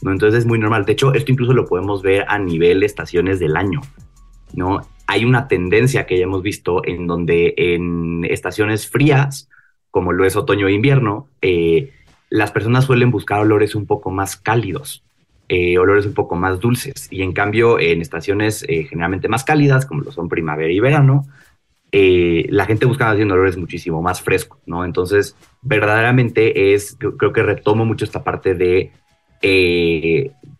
¿no? 0.01 0.13
Entonces 0.13 0.39
es 0.39 0.45
muy 0.45 0.59
normal. 0.59 0.85
De 0.85 0.93
hecho, 0.93 1.13
esto 1.13 1.29
incluso 1.29 1.51
lo 1.51 1.65
podemos 1.65 2.01
ver 2.01 2.23
a 2.29 2.39
nivel 2.39 2.79
de 2.79 2.85
estaciones 2.85 3.41
del 3.41 3.57
año. 3.57 3.81
¿no? 4.53 4.79
Hay 5.07 5.25
una 5.25 5.49
tendencia 5.49 6.05
que 6.05 6.17
ya 6.17 6.23
hemos 6.23 6.41
visto 6.41 6.81
en 6.85 7.05
donde 7.05 7.53
en 7.57 8.23
estaciones 8.23 8.89
frías, 8.89 9.49
como 9.89 10.13
lo 10.13 10.23
es 10.23 10.37
otoño 10.37 10.69
e 10.69 10.71
invierno, 10.71 11.27
eh, 11.41 11.91
las 12.29 12.53
personas 12.53 12.85
suelen 12.85 13.11
buscar 13.11 13.41
olores 13.41 13.75
un 13.75 13.87
poco 13.87 14.09
más 14.09 14.37
cálidos. 14.37 15.03
Eh, 15.53 15.77
olores 15.77 16.05
un 16.05 16.13
poco 16.13 16.37
más 16.37 16.61
dulces. 16.61 17.09
Y 17.11 17.23
en 17.23 17.33
cambio, 17.33 17.77
en 17.77 17.99
estaciones 17.99 18.63
eh, 18.69 18.85
generalmente 18.85 19.27
más 19.27 19.43
cálidas, 19.43 19.85
como 19.85 20.01
lo 20.01 20.09
son 20.13 20.29
primavera 20.29 20.71
y 20.71 20.79
verano, 20.79 21.27
eh, 21.91 22.45
la 22.47 22.65
gente 22.65 22.85
busca 22.85 23.11
haciendo 23.11 23.33
olores 23.33 23.57
muchísimo 23.57 24.01
más 24.01 24.21
frescos, 24.21 24.59
¿no? 24.65 24.85
Entonces, 24.85 25.35
verdaderamente 25.61 26.73
es, 26.73 26.97
creo 27.17 27.33
que 27.33 27.43
retomo 27.43 27.83
mucho 27.83 28.05
esta 28.05 28.23
parte 28.23 28.53
de, 28.53 28.93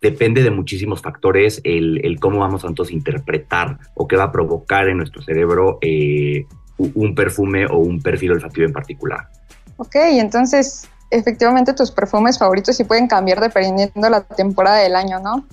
depende 0.02 0.42
de 0.42 0.50
muchísimos 0.50 1.00
factores 1.00 1.62
el, 1.64 2.18
cómo 2.20 2.40
vamos 2.40 2.62
a 2.62 2.92
interpretar 2.92 3.78
o 3.94 4.06
qué 4.06 4.16
va 4.16 4.24
a 4.24 4.32
provocar 4.32 4.90
en 4.90 4.98
nuestro 4.98 5.22
cerebro 5.22 5.78
un 6.76 7.14
perfume 7.14 7.64
o 7.64 7.78
un 7.78 8.02
perfil 8.02 8.32
olfativo 8.32 8.66
en 8.66 8.74
particular. 8.74 9.26
Ok, 9.78 9.94
entonces 9.94 10.86
efectivamente 11.12 11.74
tus 11.74 11.90
perfumes 11.90 12.38
favoritos 12.38 12.76
sí 12.76 12.84
pueden 12.84 13.06
cambiar 13.06 13.40
dependiendo 13.40 14.08
la 14.08 14.22
temporada 14.22 14.78
del 14.78 14.96
año, 14.96 15.20
¿no? 15.20 15.46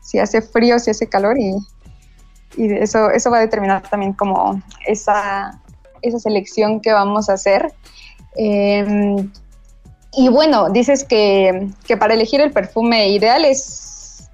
Si 0.00 0.18
hace 0.18 0.40
frío, 0.40 0.78
si 0.78 0.90
hace 0.90 1.08
calor 1.08 1.38
y, 1.38 1.54
y 2.56 2.72
eso, 2.74 3.10
eso 3.10 3.30
va 3.30 3.38
a 3.38 3.40
determinar 3.40 3.82
también 3.88 4.14
como 4.14 4.60
esa, 4.86 5.60
esa 6.02 6.18
selección 6.18 6.80
que 6.80 6.92
vamos 6.92 7.28
a 7.28 7.34
hacer. 7.34 7.72
Em, 8.36 9.30
y 10.12 10.28
bueno, 10.30 10.70
dices 10.70 11.04
que, 11.04 11.68
que, 11.86 11.96
para 11.96 12.14
elegir 12.14 12.40
el 12.40 12.50
perfume 12.50 13.10
ideal 13.10 13.44
es 13.44 14.28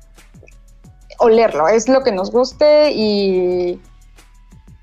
olerlo, 1.19 1.69
es 1.69 1.89
lo 1.89 2.03
que 2.05 2.13
nos 2.13 2.31
guste 2.31 2.93
y, 2.93 3.81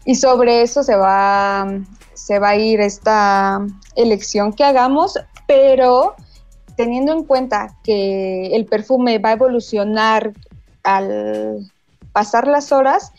y 0.05 0.15
sobre 0.15 0.62
eso 0.62 0.84
se 0.84 0.96
va, 0.96 1.67
se 2.13 2.39
va 2.39 2.50
a 2.50 2.55
ir 2.55 2.82
esta 2.82 3.65
elección 3.96 4.51
que 4.51 4.63
hagamos 4.63 5.17
pero 5.47 6.15
teniendo 6.75 7.13
en 7.13 7.23
cuenta 7.23 7.75
que 7.83 8.55
el 8.55 8.65
perfume 8.65 9.19
va 9.19 9.29
a 9.29 9.33
evolucionar 9.33 10.33
al 10.83 11.71
pasar 12.12 12.47
las 12.47 12.71
horas, 12.71 13.12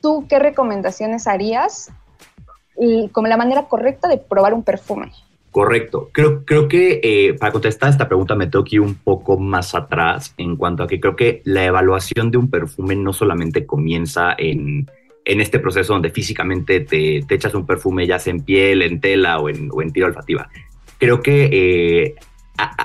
¿tú 0.00 0.26
qué 0.28 0.38
recomendaciones 0.38 1.26
harías 1.26 1.90
como 3.12 3.26
la 3.26 3.36
manera 3.36 3.64
correcta 3.64 4.08
de 4.08 4.18
probar 4.18 4.54
un 4.54 4.62
perfume? 4.62 5.12
Correcto. 5.50 6.10
Creo, 6.12 6.44
creo 6.44 6.68
que 6.68 7.00
eh, 7.02 7.32
para 7.32 7.50
contestar 7.50 7.88
esta 7.88 8.08
pregunta 8.08 8.34
me 8.34 8.46
tengo 8.46 8.62
que 8.62 8.76
ir 8.76 8.82
un 8.82 8.94
poco 8.94 9.38
más 9.38 9.74
atrás 9.74 10.34
en 10.36 10.56
cuanto 10.56 10.82
a 10.82 10.86
que 10.86 11.00
creo 11.00 11.16
que 11.16 11.40
la 11.44 11.64
evaluación 11.64 12.30
de 12.30 12.36
un 12.36 12.50
perfume 12.50 12.94
no 12.94 13.14
solamente 13.14 13.64
comienza 13.64 14.34
en, 14.36 14.86
este 15.24 15.58
proceso 15.58 15.94
donde 15.94 16.10
físicamente 16.10 16.80
te, 16.80 17.24
echas 17.30 17.54
un 17.54 17.64
perfume 17.64 18.06
ya 18.06 18.18
sea 18.18 18.32
en 18.32 18.42
piel, 18.42 18.82
en 18.82 19.00
tela 19.00 19.38
o 19.38 19.48
en, 19.48 19.70
o 19.72 19.80
en 19.80 19.92
tiro 19.92 20.06
olfativa, 20.06 20.50
creo 20.98 21.20
que 21.20 21.48
eh, 21.52 22.14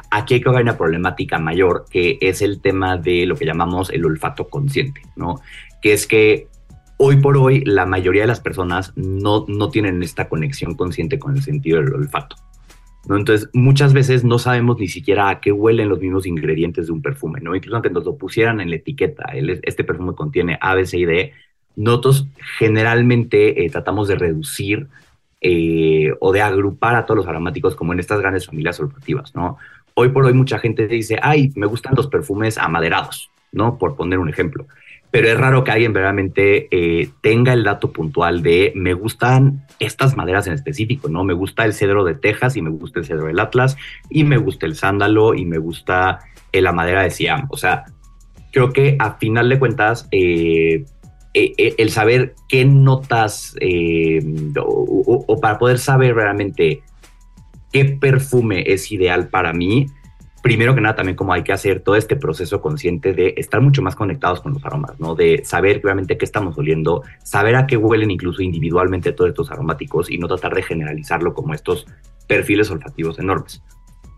aquí 0.10 0.36
hay 0.36 0.42
que 0.42 0.50
ver 0.50 0.64
una 0.64 0.78
problemática 0.78 1.40
mayor, 1.40 1.86
que 1.90 2.18
es 2.22 2.42
el 2.42 2.62
tema 2.62 2.98
de 2.98 3.26
lo 3.26 3.36
que 3.36 3.46
llamamos 3.46 3.90
el 3.90 4.06
olfato 4.06 4.50
consciente, 4.50 5.02
¿no? 5.16 5.42
Que 5.82 5.94
es 5.94 6.08
que 6.08 6.48
hoy 6.98 7.18
por 7.18 7.38
hoy 7.38 7.64
la 7.66 7.86
mayoría 7.86 8.22
de 8.22 8.28
las 8.28 8.40
personas 8.40 8.94
no, 8.96 9.46
no 9.48 9.70
tienen 9.70 10.04
esta 10.04 10.30
conexión 10.30 10.76
consciente 10.76 11.18
con 11.18 11.36
el 11.36 11.42
sentido 11.42 11.82
del 11.82 11.94
olfato. 11.94 12.36
¿no? 13.08 13.18
Entonces, 13.18 13.50
muchas 13.54 13.94
veces 13.94 14.24
no 14.24 14.38
sabemos 14.38 14.78
ni 14.78 14.88
siquiera 14.88 15.30
a 15.30 15.40
qué 15.40 15.52
huelen 15.52 15.90
los 15.90 16.00
mismos 16.00 16.28
ingredientes 16.28 16.86
de 16.86 16.94
un 16.94 17.02
perfume, 17.02 17.40
¿no? 17.42 17.56
Incluso 17.56 17.76
aunque 17.76 17.90
nos 17.90 18.06
lo 18.06 18.18
pusieran 18.18 18.62
en 18.62 18.70
la 18.70 18.76
etiqueta, 18.76 19.32
este 19.34 19.84
perfume 19.84 20.14
contiene 20.14 20.60
A, 20.62 20.76
B, 20.76 20.86
C 20.86 21.00
y 21.00 21.06
D, 21.06 21.34
nosotros 21.76 22.28
generalmente 22.60 23.66
eh, 23.66 23.70
tratamos 23.70 24.08
de 24.08 24.16
reducir 24.16 24.88
eh, 25.42 26.14
o 26.20 26.32
de 26.32 26.42
agrupar 26.42 26.96
a 26.96 27.06
todos 27.06 27.18
los 27.18 27.28
aromáticos 27.28 27.76
como 27.76 27.94
en 27.94 28.00
estas 28.00 28.20
grandes 28.22 28.46
familias 28.46 28.80
olfativas, 28.80 29.34
¿no? 29.36 29.58
Hoy 29.96 30.10
por 30.10 30.26
hoy 30.26 30.34
mucha 30.34 30.60
gente 30.60 30.88
dice, 30.88 31.20
ay, 31.22 31.52
me 31.56 31.66
gustan 31.66 31.94
los 31.96 32.08
perfumes 32.08 32.58
amaderados, 32.58 33.32
¿no? 33.52 33.78
Por 33.78 33.96
poner 33.96 34.20
un 34.20 34.30
ejemplo. 34.30 34.68
Pero 35.10 35.28
es 35.28 35.38
raro 35.38 35.64
que 35.64 35.72
alguien 35.72 35.94
realmente 35.94 36.68
eh, 36.72 37.10
tenga 37.22 37.52
el 37.52 37.64
dato 37.64 37.92
puntual 37.92 38.42
de 38.44 38.72
me 38.76 38.94
gustan 38.94 39.66
estas 39.80 40.16
maderas 40.16 40.48
en 40.48 40.54
específico, 40.54 41.10
¿no? 41.10 41.24
Me 41.24 41.34
gusta 41.34 41.66
el 41.66 41.74
cedro 41.74 42.06
de 42.06 42.14
Texas 42.14 42.56
y 42.56 42.62
me 42.62 42.70
gusta 42.70 43.00
el 43.00 43.06
cedro 43.06 43.26
del 43.26 43.40
Atlas 43.40 43.76
y 44.10 44.24
me 44.24 44.38
gusta 44.38 44.66
el 44.66 44.76
sándalo 44.76 45.34
y 45.34 45.46
me 45.46 45.58
gusta 45.58 46.20
la 46.54 46.72
madera 46.72 47.02
de 47.02 47.10
Siam. 47.10 47.48
O 47.50 47.58
sea, 47.58 47.86
creo 48.52 48.72
que 48.72 48.96
a 49.00 49.14
final 49.14 49.50
de 49.50 49.60
cuentas, 49.60 50.08
eh, 50.12 50.86
eh, 51.34 51.76
el 51.78 51.92
saber 51.92 52.36
qué 52.48 52.66
notas 52.66 53.56
o, 54.64 55.40
para 55.42 55.58
poder 55.58 55.80
saber 55.80 56.16
realmente 56.16 56.84
qué 57.72 57.86
perfume 57.86 58.64
es 58.68 58.92
ideal 58.92 59.30
para 59.30 59.54
mí, 59.54 59.88
primero 60.42 60.74
que 60.76 60.82
nada 60.82 60.96
también 60.96 61.16
como 61.16 61.34
hay 61.34 61.44
que 61.44 61.54
hacer 61.54 61.82
todo 61.82 61.96
este 61.96 62.16
proceso 62.16 62.62
consciente 62.62 63.14
de 63.14 63.36
estar 63.38 63.62
mucho 63.62 63.82
más 63.82 63.96
conectados 63.96 64.42
con 64.42 64.54
los 64.54 64.66
aromas, 64.66 65.00
¿no? 65.00 65.16
De 65.16 65.44
saber 65.46 65.82
realmente 65.84 66.18
qué 66.18 66.26
estamos 66.26 66.58
oliendo, 66.58 67.04
saber 67.24 67.56
a 67.56 67.68
qué 67.68 67.78
huelen 67.78 68.12
incluso 68.12 68.42
individualmente 68.42 69.14
todos 69.14 69.30
estos 69.30 69.52
aromáticos 69.52 70.10
y 70.10 70.18
no 70.18 70.28
tratar 70.28 70.56
de 70.56 70.64
generalizarlo 70.64 71.34
como 71.34 71.54
estos 71.54 71.86
perfiles 72.28 72.72
olfativos 72.72 73.20
enormes. 73.20 73.62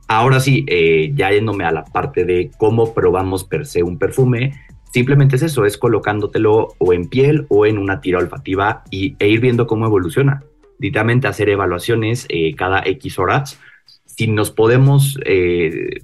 Ahora 0.08 0.40
sí, 0.40 0.66
eh, 0.68 1.12
ya 1.16 1.32
yéndome 1.32 1.66
a 1.66 1.72
la 1.72 1.84
parte 1.86 2.26
de 2.26 2.52
cómo 2.58 2.94
probamos 2.94 3.44
per 3.44 3.66
se 3.66 3.84
un 3.84 3.98
perfume, 3.98 4.54
simplemente 4.94 5.36
es 5.38 5.42
eso, 5.42 5.66
es 5.66 5.78
colocándotelo 5.78 6.76
o 6.78 6.94
en 6.94 7.10
piel 7.10 7.46
o 7.50 7.66
en 7.66 7.78
una 7.78 8.00
tira 8.00 8.20
olfativa 8.20 8.84
y, 8.92 9.16
e 9.20 9.28
ir 9.28 9.40
viendo 9.40 9.66
cómo 9.66 9.88
evoluciona. 9.88 10.44
Literalmente 10.80 11.28
hacer 11.28 11.50
evaluaciones 11.50 12.28
eh, 12.30 12.56
cada 12.56 12.84
X 12.86 13.18
horas. 13.18 13.60
Si 14.06 14.28
nos 14.28 14.52
podemos 14.52 15.20
eh, 15.26 16.02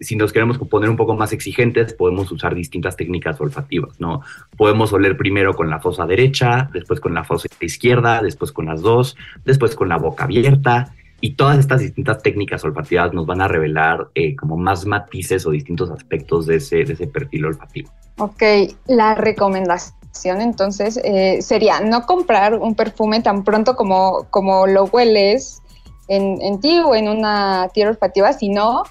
si 0.00 0.16
nos 0.16 0.32
queremos 0.32 0.58
poner 0.58 0.90
un 0.90 0.96
poco 0.96 1.14
más 1.14 1.32
exigentes, 1.32 1.94
podemos 1.94 2.30
usar 2.32 2.54
distintas 2.54 2.96
técnicas 2.96 3.40
olfativas, 3.40 4.00
¿no? 4.00 4.22
Podemos 4.56 4.92
oler 4.92 5.16
primero 5.16 5.54
con 5.54 5.70
la 5.70 5.78
fosa 5.78 6.06
derecha, 6.06 6.68
después 6.72 6.98
con 6.98 7.14
la 7.14 7.22
fosa 7.22 7.48
izquierda, 7.60 8.20
después 8.20 8.50
con 8.50 8.66
las 8.66 8.82
dos, 8.82 9.16
después 9.44 9.76
con 9.76 9.88
la 9.88 9.98
boca 9.98 10.24
abierta. 10.24 10.92
Y 11.20 11.34
todas 11.34 11.58
estas 11.58 11.80
distintas 11.80 12.22
técnicas 12.22 12.62
olfativas 12.64 13.12
nos 13.12 13.26
van 13.26 13.40
a 13.40 13.48
revelar 13.48 14.08
eh, 14.14 14.36
como 14.36 14.56
más 14.56 14.84
matices 14.84 15.46
o 15.46 15.50
distintos 15.50 15.90
aspectos 15.90 16.46
de 16.46 16.56
ese, 16.56 16.84
de 16.84 16.92
ese 16.92 17.06
perfil 17.06 17.46
olfativo. 17.46 17.90
Ok, 18.18 18.42
la 18.86 19.14
recomendación 19.14 20.40
entonces 20.40 20.98
eh, 21.04 21.40
sería 21.42 21.80
no 21.80 22.02
comprar 22.02 22.54
un 22.54 22.74
perfume 22.74 23.22
tan 23.22 23.44
pronto 23.44 23.76
como, 23.76 24.26
como 24.30 24.66
lo 24.66 24.84
hueles 24.84 25.62
en, 26.08 26.40
en 26.40 26.60
ti 26.60 26.78
o 26.80 26.94
en 26.94 27.08
una 27.08 27.68
tierra 27.72 27.90
olfativa, 27.90 28.32
sino 28.32 28.84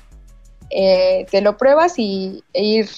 eh, 0.69 1.25
te 1.31 1.41
lo 1.41 1.57
pruebas 1.57 1.97
y, 1.97 2.43
e 2.53 2.63
ir 2.63 2.89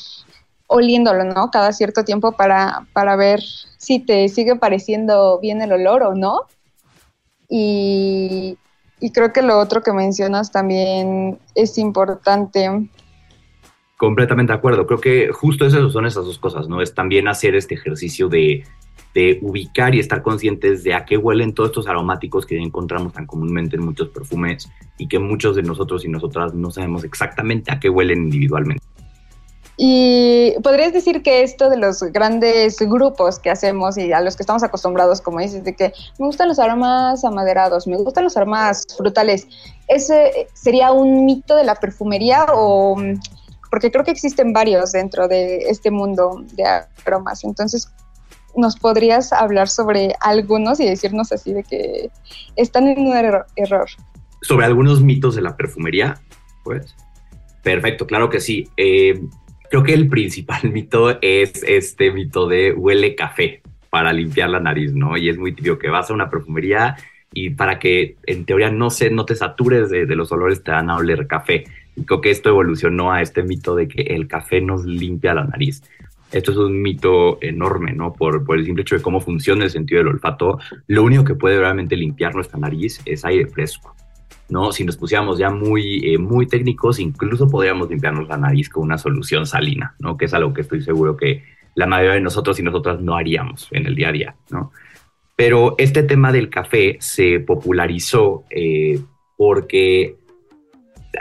oliéndolo, 0.67 1.23
¿no? 1.23 1.49
Cada 1.51 1.71
cierto 1.71 2.03
tiempo 2.03 2.33
para, 2.33 2.87
para 2.93 3.15
ver 3.15 3.41
si 3.77 3.99
te 3.99 4.27
sigue 4.29 4.55
pareciendo 4.55 5.39
bien 5.39 5.61
el 5.61 5.71
olor 5.71 6.03
o 6.03 6.13
no. 6.13 6.41
Y, 7.49 8.57
y 8.99 9.11
creo 9.11 9.33
que 9.33 9.41
lo 9.41 9.57
otro 9.57 9.83
que 9.83 9.93
mencionas 9.93 10.51
también 10.51 11.39
es 11.55 11.77
importante. 11.77 12.89
Completamente 13.97 14.53
de 14.53 14.57
acuerdo. 14.57 14.85
Creo 14.85 14.99
que 14.99 15.31
justo 15.31 15.65
eso 15.65 15.89
son 15.89 16.05
esas 16.05 16.25
dos 16.25 16.37
cosas, 16.37 16.67
¿no? 16.67 16.81
Es 16.81 16.93
también 16.93 17.27
hacer 17.27 17.55
este 17.55 17.75
ejercicio 17.75 18.29
de 18.29 18.63
de 19.17 19.39
ubicar 19.41 19.95
y 19.95 19.99
estar 19.99 20.21
conscientes 20.21 20.83
de 20.83 20.93
a 20.93 21.03
qué 21.03 21.17
huelen 21.17 21.53
todos 21.53 21.71
estos 21.71 21.87
aromáticos 21.87 22.45
que 22.45 22.55
encontramos 22.55 23.13
tan 23.13 23.25
comúnmente 23.25 23.75
en 23.75 23.83
muchos 23.83 24.09
perfumes 24.09 24.69
y 24.99 25.07
que 25.07 25.17
muchos 25.17 25.55
de 25.55 25.63
nosotros 25.63 26.05
y 26.05 26.07
nosotras 26.07 26.53
no 26.53 26.69
sabemos 26.69 27.03
exactamente 27.03 27.71
a 27.71 27.79
qué 27.79 27.89
huelen 27.89 28.25
individualmente. 28.25 28.83
Y 29.79 30.55
podrías 30.63 30.91
decir 30.91 31.21
que 31.21 31.43
esto 31.43 31.69
de 31.69 31.77
los 31.77 32.01
grandes 32.01 32.79
grupos 32.79 33.37
que 33.37 33.51
hacemos 33.51 33.95
y 33.95 34.11
a 34.11 34.21
los 34.21 34.35
que 34.35 34.41
estamos 34.41 34.63
acostumbrados, 34.63 35.21
como 35.21 35.39
dices, 35.39 35.63
de 35.63 35.75
que 35.75 35.93
me 36.17 36.25
gustan 36.25 36.47
los 36.47 36.57
aromas 36.57 37.23
amaderados, 37.23 37.85
me 37.85 37.95
gustan 37.97 38.23
los 38.23 38.35
aromas 38.35 38.87
frutales, 38.97 39.47
¿ese 39.87 40.47
sería 40.53 40.91
un 40.91 41.25
mito 41.25 41.55
de 41.55 41.63
la 41.63 41.75
perfumería 41.75 42.47
o...? 42.53 42.97
Porque 43.69 43.91
creo 43.91 44.03
que 44.03 44.11
existen 44.11 44.51
varios 44.51 44.93
dentro 44.93 45.27
de 45.27 45.69
este 45.69 45.91
mundo 45.91 46.43
de 46.53 46.63
aromas. 47.05 47.43
Entonces, 47.43 47.91
¿nos 48.55 48.77
podrías 48.77 49.31
hablar 49.33 49.67
sobre 49.67 50.15
algunos 50.21 50.79
y 50.79 50.85
decirnos 50.85 51.31
así 51.31 51.53
de 51.53 51.63
que 51.63 52.09
están 52.55 52.87
en 52.87 53.05
un 53.05 53.15
error? 53.15 53.87
Sobre 54.41 54.65
algunos 54.65 55.01
mitos 55.01 55.35
de 55.35 55.41
la 55.41 55.55
perfumería, 55.55 56.19
pues. 56.63 56.95
Perfecto, 57.61 58.07
claro 58.07 58.29
que 58.29 58.39
sí. 58.39 58.69
Eh, 58.77 59.21
creo 59.69 59.83
que 59.83 59.93
el 59.93 60.07
principal 60.07 60.61
mito 60.71 61.17
es 61.21 61.63
este 61.63 62.11
mito 62.11 62.47
de 62.47 62.73
huele 62.73 63.15
café 63.15 63.61
para 63.89 64.13
limpiar 64.13 64.49
la 64.49 64.59
nariz, 64.59 64.93
¿no? 64.93 65.17
Y 65.17 65.29
es 65.29 65.37
muy 65.37 65.53
típico 65.53 65.77
que 65.77 65.89
vas 65.89 66.09
a 66.09 66.13
una 66.13 66.29
perfumería 66.29 66.95
y 67.33 67.51
para 67.51 67.79
que 67.79 68.15
en 68.25 68.45
teoría 68.45 68.71
no, 68.71 68.89
se, 68.89 69.09
no 69.09 69.25
te 69.25 69.35
satures 69.35 69.89
de, 69.89 70.05
los 70.15 70.31
olores 70.31 70.63
te 70.63 70.71
dan 70.71 70.89
a 70.89 70.97
oler 70.97 71.27
café. 71.27 71.65
Y 71.95 72.03
creo 72.03 72.21
que 72.21 72.31
esto 72.31 72.49
evolucionó 72.49 73.11
a 73.11 73.21
este 73.21 73.43
mito 73.43 73.75
de 73.75 73.87
que 73.87 74.01
el 74.01 74.27
café 74.27 74.61
nos 74.61 74.85
limpia 74.85 75.33
la 75.33 75.45
nariz. 75.45 75.81
Esto 76.31 76.51
es 76.51 76.57
un 76.57 76.81
mito 76.81 77.37
enorme, 77.41 77.93
¿no? 77.93 78.13
Por, 78.13 78.43
por, 78.43 78.57
el 78.57 78.65
simple 78.65 78.81
hecho 78.81 78.95
de 78.95 79.01
cómo 79.01 79.21
funciona 79.21 79.63
el 79.63 79.69
sentido 79.69 79.99
del 79.99 80.09
olfato, 80.09 80.59
lo 80.87 81.03
único 81.03 81.23
que 81.23 81.35
puede 81.35 81.59
realmente 81.59 81.95
limpiar 81.95 82.35
nuestra 82.35 82.59
nariz 82.59 83.01
es 83.05 83.23
aire 83.23 83.47
fresco, 83.47 83.95
¿no? 84.49 84.71
Si 84.71 84.83
nos 84.83 84.97
pusiéramos 84.97 85.37
ya 85.37 85.49
muy, 85.49 86.13
eh, 86.13 86.17
muy 86.17 86.47
técnicos, 86.47 86.99
incluso 86.99 87.49
podríamos 87.49 87.89
limpiarnos 87.89 88.27
la 88.27 88.37
nariz 88.37 88.69
con 88.69 88.83
una 88.83 88.97
solución 88.97 89.45
salina, 89.45 89.95
¿no? 89.99 90.17
Que 90.17 90.25
es 90.25 90.33
algo 90.33 90.53
que 90.53 90.61
estoy 90.61 90.81
seguro 90.81 91.17
que 91.17 91.43
la 91.75 91.85
mayoría 91.85 92.13
de 92.13 92.21
nosotros 92.21 92.59
y 92.59 92.63
nosotras 92.63 93.01
no 93.01 93.15
haríamos 93.15 93.67
en 93.71 93.85
el 93.85 93.95
día 93.95 94.09
a 94.09 94.11
día, 94.11 94.35
¿no? 94.49 94.71
Pero 95.35 95.75
este 95.77 96.01
tema 96.01 96.31
del 96.31 96.49
café 96.49 96.97
se 96.99 97.39
popularizó 97.39 98.45
eh, 98.49 98.99
porque 99.35 100.17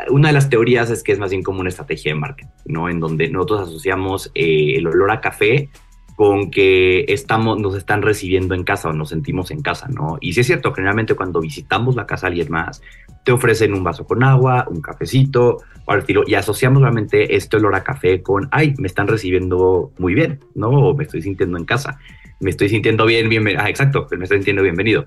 una 0.09 0.29
de 0.29 0.35
las 0.35 0.49
teorías 0.49 0.91
es 0.91 1.03
que 1.03 1.13
es 1.13 1.19
más 1.19 1.31
bien 1.31 1.43
como 1.43 1.61
una 1.61 1.69
estrategia 1.69 2.13
de 2.13 2.19
marketing, 2.19 2.51
¿no? 2.65 2.89
En 2.89 3.01
donde 3.01 3.29
nosotros 3.29 3.69
asociamos 3.69 4.31
eh, 4.35 4.75
el 4.77 4.87
olor 4.87 5.11
a 5.11 5.21
café 5.21 5.69
con 6.17 6.51
que 6.51 7.05
estamos, 7.09 7.61
nos 7.61 7.77
están 7.77 8.01
recibiendo 8.01 8.55
en 8.55 8.65
casa 8.65 8.89
o 8.89 8.93
nos 8.95 9.11
sentimos 9.11 9.51
en 9.51 9.61
casa, 9.61 9.87
¿no? 9.89 10.17
Y 10.21 10.33
sí 10.33 10.41
es 10.41 10.47
cierto, 10.47 10.73
generalmente 10.73 11.15
cuando 11.15 11.41
visitamos 11.41 11.95
la 11.95 12.07
casa 12.07 12.27
de 12.27 12.33
alguien 12.33 12.51
más, 12.51 12.83
te 13.23 13.33
ofrecen 13.33 13.75
un 13.75 13.85
vaso 13.85 14.07
con 14.07 14.25
agua, 14.25 14.67
un 14.69 14.81
cafecito, 14.81 15.59
o 15.85 15.93
al 15.93 16.01
estilo, 16.01 16.23
y 16.27 16.35
asociamos 16.35 16.81
realmente 16.81 17.37
este 17.37 17.59
olor 17.59 17.75
a 17.75 17.85
café 17.85 18.23
con, 18.23 18.49
ay, 18.51 18.75
me 18.79 18.87
están 18.87 19.09
recibiendo 19.09 19.93
muy 19.99 20.15
bien, 20.15 20.41
¿no? 20.55 20.71
O 20.71 20.97
me 20.97 21.05
estoy 21.05 21.21
sintiendo 21.21 21.59
en 21.59 21.67
casa, 21.67 21.99
me 22.41 22.49
estoy 22.49 22.71
sintiendo 22.71 23.05
bien, 23.05 23.29
bienvenido, 23.29 23.63
ah, 23.63 23.69
exacto, 23.69 24.09
me 24.17 24.25
estoy 24.25 24.39
sintiendo 24.39 24.63
bienvenido. 24.63 25.05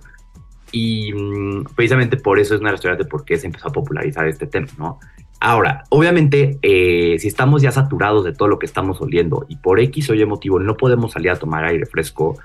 Y 0.71 1.11
mm, 1.11 1.63
precisamente 1.75 2.17
por 2.17 2.39
eso 2.39 2.53
es 2.53 2.61
una 2.61 2.69
de 2.69 2.73
las 2.73 2.81
teorías 2.81 2.99
de 2.99 3.09
por 3.09 3.25
qué 3.25 3.37
se 3.37 3.47
empezó 3.47 3.69
a 3.69 3.71
popularizar 3.71 4.27
este 4.27 4.45
tema, 4.45 4.67
¿no? 4.77 4.99
Ahora, 5.41 5.85
obviamente, 5.89 6.59
eh, 6.61 7.17
si 7.19 7.27
estamos 7.27 7.61
ya 7.61 7.71
saturados 7.71 8.25
de 8.25 8.33
todo 8.33 8.49
lo 8.49 8.59
que 8.59 8.65
estamos 8.65 8.99
oliendo 8.99 9.45
y 9.47 9.55
por 9.55 9.79
X 9.79 10.09
o 10.09 10.13
Y 10.13 10.25
motivo 10.25 10.59
no 10.59 10.75
podemos 10.75 11.13
salir 11.13 11.31
a 11.31 11.37
tomar 11.37 11.63
aire 11.63 11.85
fresco, 11.85 12.37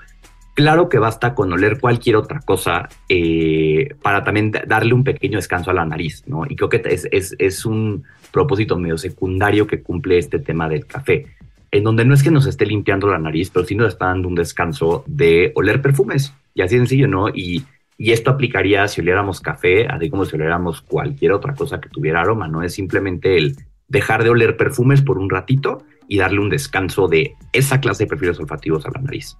claro 0.53 0.87
que 0.87 0.97
basta 0.97 1.35
con 1.35 1.51
oler 1.51 1.79
cualquier 1.81 2.15
otra 2.15 2.39
cosa 2.39 2.87
eh, 3.09 3.93
para 4.01 4.23
también 4.23 4.51
darle 4.65 4.93
un 4.93 5.03
pequeño 5.03 5.37
descanso 5.37 5.71
a 5.71 5.73
la 5.73 5.85
nariz, 5.85 6.23
¿no? 6.25 6.45
Y 6.47 6.55
creo 6.55 6.69
que 6.69 6.81
es, 6.87 7.65
un 7.65 8.05
propósito 8.31 8.77
medio 8.79 8.97
secundario 8.97 9.67
que 9.67 9.81
cumple 9.81 10.17
este 10.17 10.39
tema 10.39 10.69
del 10.69 10.85
café, 10.85 11.27
en 11.71 11.83
donde 11.83 12.05
no 12.05 12.13
es 12.13 12.23
que 12.23 12.31
nos 12.31 12.47
esté 12.47 12.65
limpiando 12.65 13.07
la 13.07 13.19
nariz, 13.19 13.49
pero 13.49 13.65
sí 13.65 13.75
nos 13.75 13.89
está 13.89 14.05
dando 14.05 14.29
un 14.29 14.35
descanso 14.35 15.03
de 15.05 15.51
oler 15.55 15.81
perfumes, 15.81 16.33
y 16.53 16.61
así 16.61 16.77
sencillo, 16.77 17.09
¿no? 17.09 17.27
Y 17.27 17.65
y 17.97 18.11
esto 18.11 18.31
aplicaría 18.31 18.87
si 18.87 19.01
oliéramos 19.01 19.39
café, 19.39 19.87
así 19.87 20.09
como 20.09 20.25
si 20.25 20.35
oliéramos 20.35 20.81
cualquier 20.81 21.31
otra 21.31 21.53
cosa 21.53 21.79
que 21.79 21.89
tuviera 21.89 22.21
aroma, 22.21 22.47
no 22.47 22.61
es 22.61 22.73
simplemente 22.73 23.37
el 23.37 23.55
dejar 23.87 24.23
de 24.23 24.31
oler 24.31 24.57
perfumes 24.57 25.01
por 25.01 25.17
un 25.17 25.29
ratito 25.29 25.83
y 26.07 26.17
darle 26.17 26.39
un 26.39 26.49
descanso 26.49 27.07
de 27.07 27.35
esa 27.53 27.79
clase 27.79 28.03
de 28.03 28.09
perfiles 28.09 28.39
olfativos 28.39 28.85
a 28.85 28.91
la 28.91 29.01
nariz. 29.01 29.37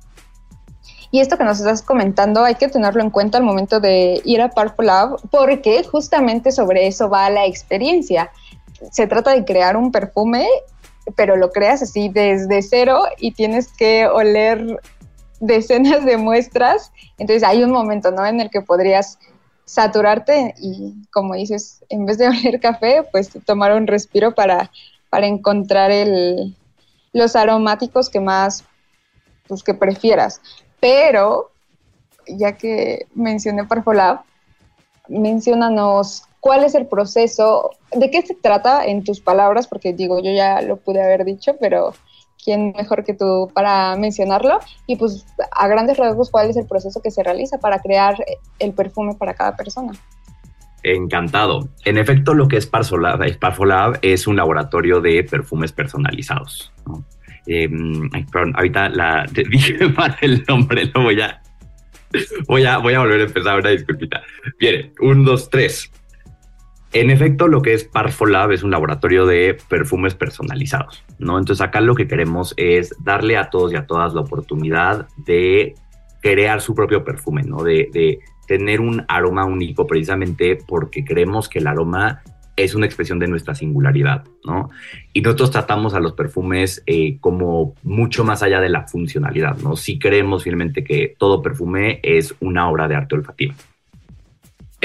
Y 1.11 1.19
esto 1.19 1.37
que 1.37 1.43
nos 1.43 1.59
estás 1.59 1.81
comentando 1.81 2.43
hay 2.43 2.55
que 2.55 2.67
tenerlo 2.67 3.01
en 3.01 3.09
cuenta 3.09 3.37
al 3.37 3.43
momento 3.43 3.79
de 3.79 4.21
ir 4.25 4.41
a 4.41 4.49
Purple 4.49 4.87
Lab, 4.87 5.17
porque 5.31 5.83
justamente 5.83 6.51
sobre 6.51 6.87
eso 6.87 7.09
va 7.09 7.29
la 7.29 7.45
experiencia. 7.45 8.31
Se 8.91 9.07
trata 9.07 9.31
de 9.31 9.45
crear 9.45 9.77
un 9.77 9.91
perfume, 9.91 10.47
pero 11.15 11.35
lo 11.35 11.51
creas 11.51 11.81
así 11.81 12.09
desde 12.09 12.61
cero 12.61 13.03
y 13.17 13.31
tienes 13.31 13.71
que 13.71 14.07
oler 14.07 14.79
decenas 15.39 16.05
de 16.05 16.17
muestras, 16.17 16.91
entonces 17.17 17.43
hay 17.43 17.63
un 17.63 17.71
momento, 17.71 18.11
¿no? 18.11 18.25
En 18.25 18.39
el 18.39 18.49
que 18.49 18.61
podrías 18.61 19.19
saturarte 19.65 20.53
y, 20.59 20.93
como 21.11 21.35
dices, 21.35 21.83
en 21.89 22.05
vez 22.05 22.17
de 22.17 22.27
oler 22.29 22.59
café, 22.59 23.03
pues 23.11 23.29
tomar 23.45 23.73
un 23.73 23.87
respiro 23.87 24.33
para, 24.33 24.71
para 25.09 25.27
encontrar 25.27 25.91
el, 25.91 26.55
los 27.13 27.35
aromáticos 27.35 28.09
que 28.09 28.19
más, 28.19 28.63
pues 29.47 29.63
que 29.63 29.73
prefieras. 29.73 30.41
Pero, 30.79 31.51
ya 32.27 32.57
que 32.57 33.07
mencioné 33.13 33.65
Parfolab, 33.65 34.21
mencionanos 35.07 36.23
cuál 36.39 36.63
es 36.63 36.75
el 36.75 36.85
proceso, 36.85 37.71
de 37.91 38.11
qué 38.11 38.21
se 38.21 38.35
trata 38.35 38.85
en 38.85 39.03
tus 39.03 39.19
palabras, 39.19 39.67
porque 39.67 39.93
digo, 39.93 40.19
yo 40.19 40.31
ya 40.31 40.61
lo 40.61 40.77
pude 40.77 41.01
haber 41.01 41.25
dicho, 41.25 41.55
pero 41.59 41.93
quién 42.43 42.73
mejor 42.77 43.03
que 43.03 43.13
tú 43.13 43.49
para 43.53 43.95
mencionarlo 43.95 44.59
y 44.87 44.95
pues 44.95 45.25
a 45.51 45.67
grandes 45.67 45.97
rasgos 45.97 46.29
cuál 46.29 46.49
es 46.49 46.57
el 46.57 46.67
proceso 46.67 47.01
que 47.01 47.11
se 47.11 47.23
realiza 47.23 47.57
para 47.57 47.79
crear 47.79 48.15
el 48.59 48.73
perfume 48.73 49.15
para 49.15 49.33
cada 49.33 49.55
persona. 49.55 49.93
Encantado. 50.83 51.67
En 51.83 51.97
efecto, 51.97 52.35
lo 52.35 52.47
que 52.47 52.57
es 52.57 52.67
Parfolab, 52.67 53.99
es 54.03 54.27
un 54.27 54.35
laboratorio 54.35 55.01
de 55.01 55.23
perfumes 55.23 55.71
personalizados. 55.71 56.71
Em, 57.47 58.07
perdón, 58.31 58.53
ahorita 58.55 58.89
la, 58.89 59.25
dije 59.49 59.87
mal 59.89 60.15
el 60.21 60.43
nombre, 60.47 60.85
lo 60.93 61.01
voy 61.01 61.21
a, 61.21 61.41
voy 62.47 62.65
a, 62.65 62.77
voy 62.77 62.93
a 62.93 62.99
volver 62.99 63.21
a 63.21 63.23
empezar 63.23 63.59
una 63.59 63.69
disculpita. 63.71 64.21
Bien, 64.59 64.93
un, 64.99 65.25
dos, 65.25 65.49
tres. 65.49 65.91
En 66.95 67.09
efecto, 67.09 67.49
lo 67.49 67.61
que 67.61 67.73
es 67.73 67.83
Parfolab 67.83 68.53
es 68.53 68.63
un 68.63 68.71
laboratorio 68.71 69.25
de 69.25 69.57
perfumes 69.67 70.15
personalizados, 70.15 71.03
¿no? 71.19 71.37
Entonces 71.37 71.61
acá 71.61 71.81
lo 71.81 71.93
que 71.93 72.07
queremos 72.07 72.53
es 72.55 72.95
darle 73.03 73.35
a 73.35 73.49
todos 73.49 73.73
y 73.73 73.75
a 73.75 73.85
todas 73.85 74.13
la 74.13 74.21
oportunidad 74.21 75.05
de 75.17 75.75
crear 76.21 76.61
su 76.61 76.73
propio 76.73 77.03
perfume, 77.03 77.43
¿no? 77.43 77.63
De, 77.63 78.19
tener 78.47 78.79
un 78.79 79.03
aroma 79.09 79.43
único 79.43 79.87
precisamente 79.87 80.57
porque 80.67 81.03
creemos 81.03 81.49
que 81.49 81.59
el 81.59 81.67
aroma 81.67 82.21
es 82.55 82.75
una 82.75 82.85
expresión 82.85 83.19
de 83.19 83.27
nuestra 83.27 83.55
singularidad, 83.55 84.23
¿no? 84.45 84.69
Y 85.11 85.19
nosotros 85.19 85.51
tratamos 85.51 85.95
a 85.95 85.99
los 85.99 86.13
perfumes 86.13 86.81
eh, 86.85 87.17
como 87.19 87.75
mucho 87.83 88.23
más 88.23 88.41
allá 88.41 88.61
de 88.61 88.69
la 88.69 88.87
funcionalidad, 88.87 89.57
¿no? 89.57 89.75
Sí 89.75 89.99
creemos 89.99 90.43
fielmente 90.43 90.85
que 90.85 91.13
todo 91.17 91.41
perfume 91.41 91.99
es 92.03 92.33
una 92.39 92.69
obra 92.69 92.87
de 92.87 92.95
arte 92.95 93.15
olfativa. 93.15 93.53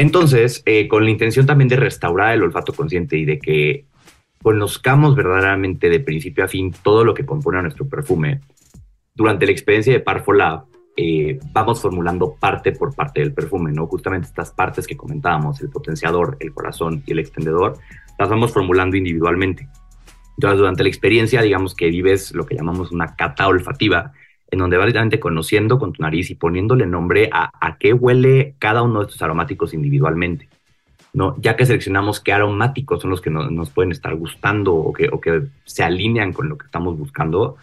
Entonces, 0.00 0.62
eh, 0.64 0.88
con 0.88 1.04
la 1.04 1.10
intención 1.10 1.44
también 1.44 1.68
de 1.68 1.76
restaurar 1.76 2.32
el 2.32 2.42
olfato 2.42 2.72
consciente 2.72 3.18
y 3.18 3.26
de 3.26 3.38
que 3.38 3.84
conozcamos 4.42 5.14
verdaderamente 5.14 5.90
de 5.90 6.00
principio 6.00 6.42
a 6.42 6.48
fin 6.48 6.72
todo 6.82 7.04
lo 7.04 7.12
que 7.12 7.26
compone 7.26 7.60
nuestro 7.60 7.86
perfume, 7.86 8.40
durante 9.14 9.44
la 9.44 9.52
experiencia 9.52 9.92
de 9.92 10.00
Parfolab 10.00 10.64
eh, 10.96 11.38
vamos 11.52 11.82
formulando 11.82 12.34
parte 12.34 12.72
por 12.72 12.94
parte 12.94 13.20
del 13.20 13.34
perfume, 13.34 13.72
¿no? 13.72 13.86
Justamente 13.88 14.28
estas 14.28 14.52
partes 14.52 14.86
que 14.86 14.96
comentábamos, 14.96 15.60
el 15.60 15.68
potenciador, 15.68 16.38
el 16.40 16.54
corazón 16.54 17.02
y 17.04 17.12
el 17.12 17.18
extendedor, 17.18 17.76
las 18.18 18.30
vamos 18.30 18.54
formulando 18.54 18.96
individualmente. 18.96 19.68
Entonces, 20.38 20.60
durante 20.60 20.82
la 20.82 20.88
experiencia, 20.88 21.42
digamos 21.42 21.74
que 21.74 21.90
vives 21.90 22.32
lo 22.32 22.46
que 22.46 22.54
llamamos 22.54 22.90
una 22.90 23.16
cata 23.16 23.48
olfativa, 23.48 24.12
en 24.50 24.58
donde 24.58 24.76
vas 24.76 24.86
directamente 24.86 25.20
conociendo 25.20 25.78
con 25.78 25.92
tu 25.92 26.02
nariz 26.02 26.30
y 26.30 26.34
poniéndole 26.34 26.86
nombre 26.86 27.28
a, 27.32 27.50
a 27.60 27.78
qué 27.78 27.92
huele 27.92 28.54
cada 28.58 28.82
uno 28.82 29.00
de 29.00 29.06
estos 29.06 29.22
aromáticos 29.22 29.74
individualmente. 29.74 30.48
¿no? 31.12 31.36
Ya 31.38 31.56
que 31.56 31.66
seleccionamos 31.66 32.20
qué 32.20 32.32
aromáticos 32.32 33.02
son 33.02 33.10
los 33.10 33.20
que 33.20 33.30
nos 33.30 33.70
pueden 33.70 33.92
estar 33.92 34.14
gustando 34.14 34.74
o 34.74 34.92
que, 34.92 35.08
o 35.10 35.20
que 35.20 35.42
se 35.64 35.82
alinean 35.82 36.32
con 36.32 36.48
lo 36.48 36.56
que 36.56 36.66
estamos 36.66 36.96
buscando, 36.96 37.56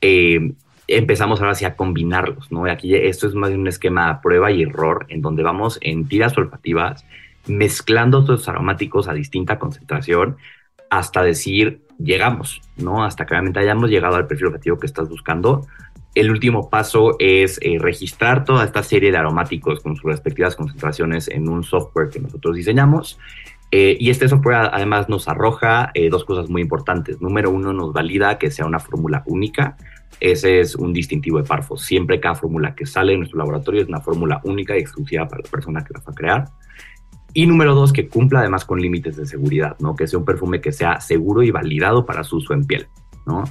eh, 0.00 0.52
empezamos 0.86 1.40
ahora 1.40 1.54
sí 1.54 1.64
a 1.64 1.76
combinarlos, 1.76 2.50
¿no? 2.50 2.64
Aquí 2.64 2.94
esto 2.94 3.26
es 3.26 3.34
más 3.34 3.50
de 3.50 3.56
un 3.56 3.68
esquema 3.68 4.20
prueba 4.22 4.50
y 4.50 4.62
error 4.62 5.04
en 5.10 5.20
donde 5.20 5.42
vamos 5.42 5.78
en 5.82 6.08
tiras 6.08 6.36
olfativas 6.38 7.04
mezclando 7.46 8.20
estos 8.20 8.48
aromáticos 8.48 9.08
a 9.08 9.14
distinta 9.14 9.58
concentración 9.58 10.36
hasta 10.90 11.22
decir 11.22 11.82
llegamos, 11.98 12.62
¿no? 12.76 13.04
Hasta 13.04 13.26
que 13.26 13.30
realmente 13.30 13.60
hayamos 13.60 13.90
llegado 13.90 14.16
al 14.16 14.26
perfil 14.26 14.46
olfativo 14.46 14.78
que 14.78 14.86
estás 14.86 15.08
buscando 15.08 15.66
el 16.14 16.30
último 16.30 16.68
paso 16.70 17.16
es 17.18 17.58
eh, 17.62 17.78
registrar 17.78 18.44
toda 18.44 18.64
esta 18.64 18.82
serie 18.82 19.12
de 19.12 19.18
aromáticos 19.18 19.80
con 19.80 19.96
sus 19.96 20.04
respectivas 20.04 20.56
concentraciones 20.56 21.28
en 21.28 21.48
un 21.48 21.62
software 21.62 22.08
que 22.08 22.20
nosotros 22.20 22.56
diseñamos. 22.56 23.18
Eh, 23.70 23.96
y 24.00 24.08
este 24.08 24.28
software 24.28 24.70
además 24.72 25.08
nos 25.08 25.28
arroja 25.28 25.90
eh, 25.94 26.08
dos 26.08 26.24
cosas 26.24 26.48
muy 26.48 26.62
importantes. 26.62 27.20
Número 27.20 27.50
uno, 27.50 27.72
nos 27.72 27.92
valida 27.92 28.38
que 28.38 28.50
sea 28.50 28.66
una 28.66 28.78
fórmula 28.78 29.22
única. 29.26 29.76
Ese 30.20 30.60
es 30.60 30.74
un 30.74 30.92
distintivo 30.92 31.38
de 31.38 31.44
Parfo. 31.44 31.76
Siempre 31.76 32.18
cada 32.18 32.34
fórmula 32.34 32.74
que 32.74 32.86
sale 32.86 33.12
de 33.12 33.18
nuestro 33.18 33.38
laboratorio 33.38 33.82
es 33.82 33.88
una 33.88 34.00
fórmula 34.00 34.40
única 34.44 34.76
y 34.76 34.80
exclusiva 34.80 35.28
para 35.28 35.42
la 35.42 35.50
persona 35.50 35.84
que 35.84 35.92
la 35.94 36.00
va 36.00 36.12
a 36.12 36.14
crear. 36.14 36.44
Y 37.34 37.46
número 37.46 37.74
dos, 37.74 37.92
que 37.92 38.08
cumpla 38.08 38.40
además 38.40 38.64
con 38.64 38.80
límites 38.80 39.16
de 39.16 39.26
seguridad, 39.26 39.76
¿no? 39.80 39.94
Que 39.94 40.06
sea 40.06 40.18
un 40.18 40.24
perfume 40.24 40.60
que 40.60 40.72
sea 40.72 41.00
seguro 41.00 41.42
y 41.42 41.50
validado 41.50 42.06
para 42.06 42.24
su 42.24 42.38
uso 42.38 42.54
en 42.54 42.64
piel, 42.64 42.88
¿no? 43.26 43.44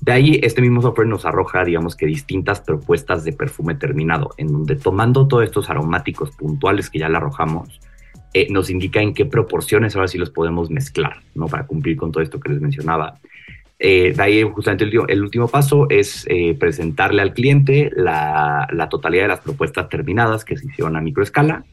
De 0.00 0.12
ahí, 0.12 0.40
este 0.42 0.62
mismo 0.62 0.80
software 0.80 1.06
nos 1.06 1.26
arroja, 1.26 1.62
digamos 1.62 1.94
que 1.94 2.06
distintas 2.06 2.60
propuestas 2.60 3.22
de 3.22 3.34
perfume 3.34 3.74
terminado, 3.74 4.30
en 4.38 4.50
donde 4.50 4.76
tomando 4.76 5.28
todos 5.28 5.44
estos 5.44 5.68
aromáticos 5.68 6.30
puntuales 6.30 6.88
que 6.88 6.98
ya 6.98 7.08
le 7.10 7.18
arrojamos, 7.18 7.80
eh, 8.32 8.46
nos 8.50 8.70
indica 8.70 9.02
en 9.02 9.12
qué 9.12 9.26
proporciones 9.26 9.94
ahora 9.94 10.08
sí 10.08 10.16
los 10.16 10.30
podemos 10.30 10.70
mezclar, 10.70 11.20
¿no? 11.34 11.46
Para 11.46 11.66
cumplir 11.66 11.98
con 11.98 12.12
todo 12.12 12.22
esto 12.22 12.40
que 12.40 12.50
les 12.50 12.62
mencionaba. 12.62 13.18
Eh, 13.78 14.14
de 14.16 14.22
ahí, 14.22 14.42
justamente 14.42 14.84
el, 14.84 15.22
último 15.22 15.48
paso 15.48 15.86
es 15.90 16.26
eh, 16.30 16.54
presentarle 16.58 17.20
al 17.20 17.34
cliente 17.34 17.90
la, 17.94 18.66
totalidad 18.90 19.24
de 19.24 19.28
las 19.28 19.40
propuestas 19.40 19.88
terminadas 19.90 20.44
que 20.46 20.56
se 20.56 20.66
hicieron 20.66 20.96
a 20.96 21.00
microescala. 21.02 21.64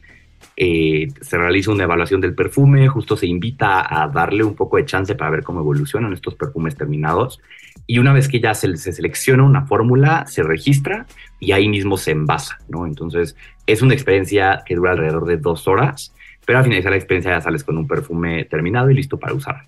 se 0.56 1.38
realiza 1.38 1.70
una 1.70 1.84
evaluación 1.84 2.20
del 2.20 2.34
perfume, 2.34 2.88
justo 2.88 3.16
se 3.16 3.26
invita 3.26 3.86
a 3.88 4.08
darle 4.08 4.44
un 4.44 4.54
poco 4.54 4.76
de 4.76 4.84
chance 4.84 5.14
para 5.14 5.30
ver 5.30 5.42
cómo 5.42 5.60
evolucionan 5.60 6.12
estos 6.12 6.34
perfumes 6.34 6.76
terminados 6.76 7.40
y 7.90 7.98
una 7.98 8.12
vez 8.12 8.28
que 8.28 8.38
ya 8.38 8.52
se, 8.52 8.76
selecciona 8.76 9.42
una 9.42 9.66
fórmula, 9.66 10.26
se 10.28 10.42
registra 10.42 11.06
y 11.40 11.52
ahí 11.52 11.70
mismo 11.70 11.96
se 11.96 12.10
envasa, 12.10 12.58
¿no? 12.68 12.86
Entonces 12.86 13.34
es 13.66 13.80
una 13.80 13.94
experiencia 13.94 14.62
que 14.66 14.76
dura 14.76 14.92
alrededor 14.92 15.24
de 15.24 15.38
dos 15.38 15.66
horas, 15.66 16.12
pero 16.44 16.58
al 16.58 16.64
finalizar 16.64 16.90
la 16.90 16.98
experiencia 16.98 17.32
ya 17.32 17.40
sales 17.40 17.64
con 17.64 17.78
un 17.78 17.88
perfume 17.88 18.44
terminado 18.44 18.90
y 18.90 18.94
listo 18.94 19.18
para 19.18 19.32
usar. 19.32 19.62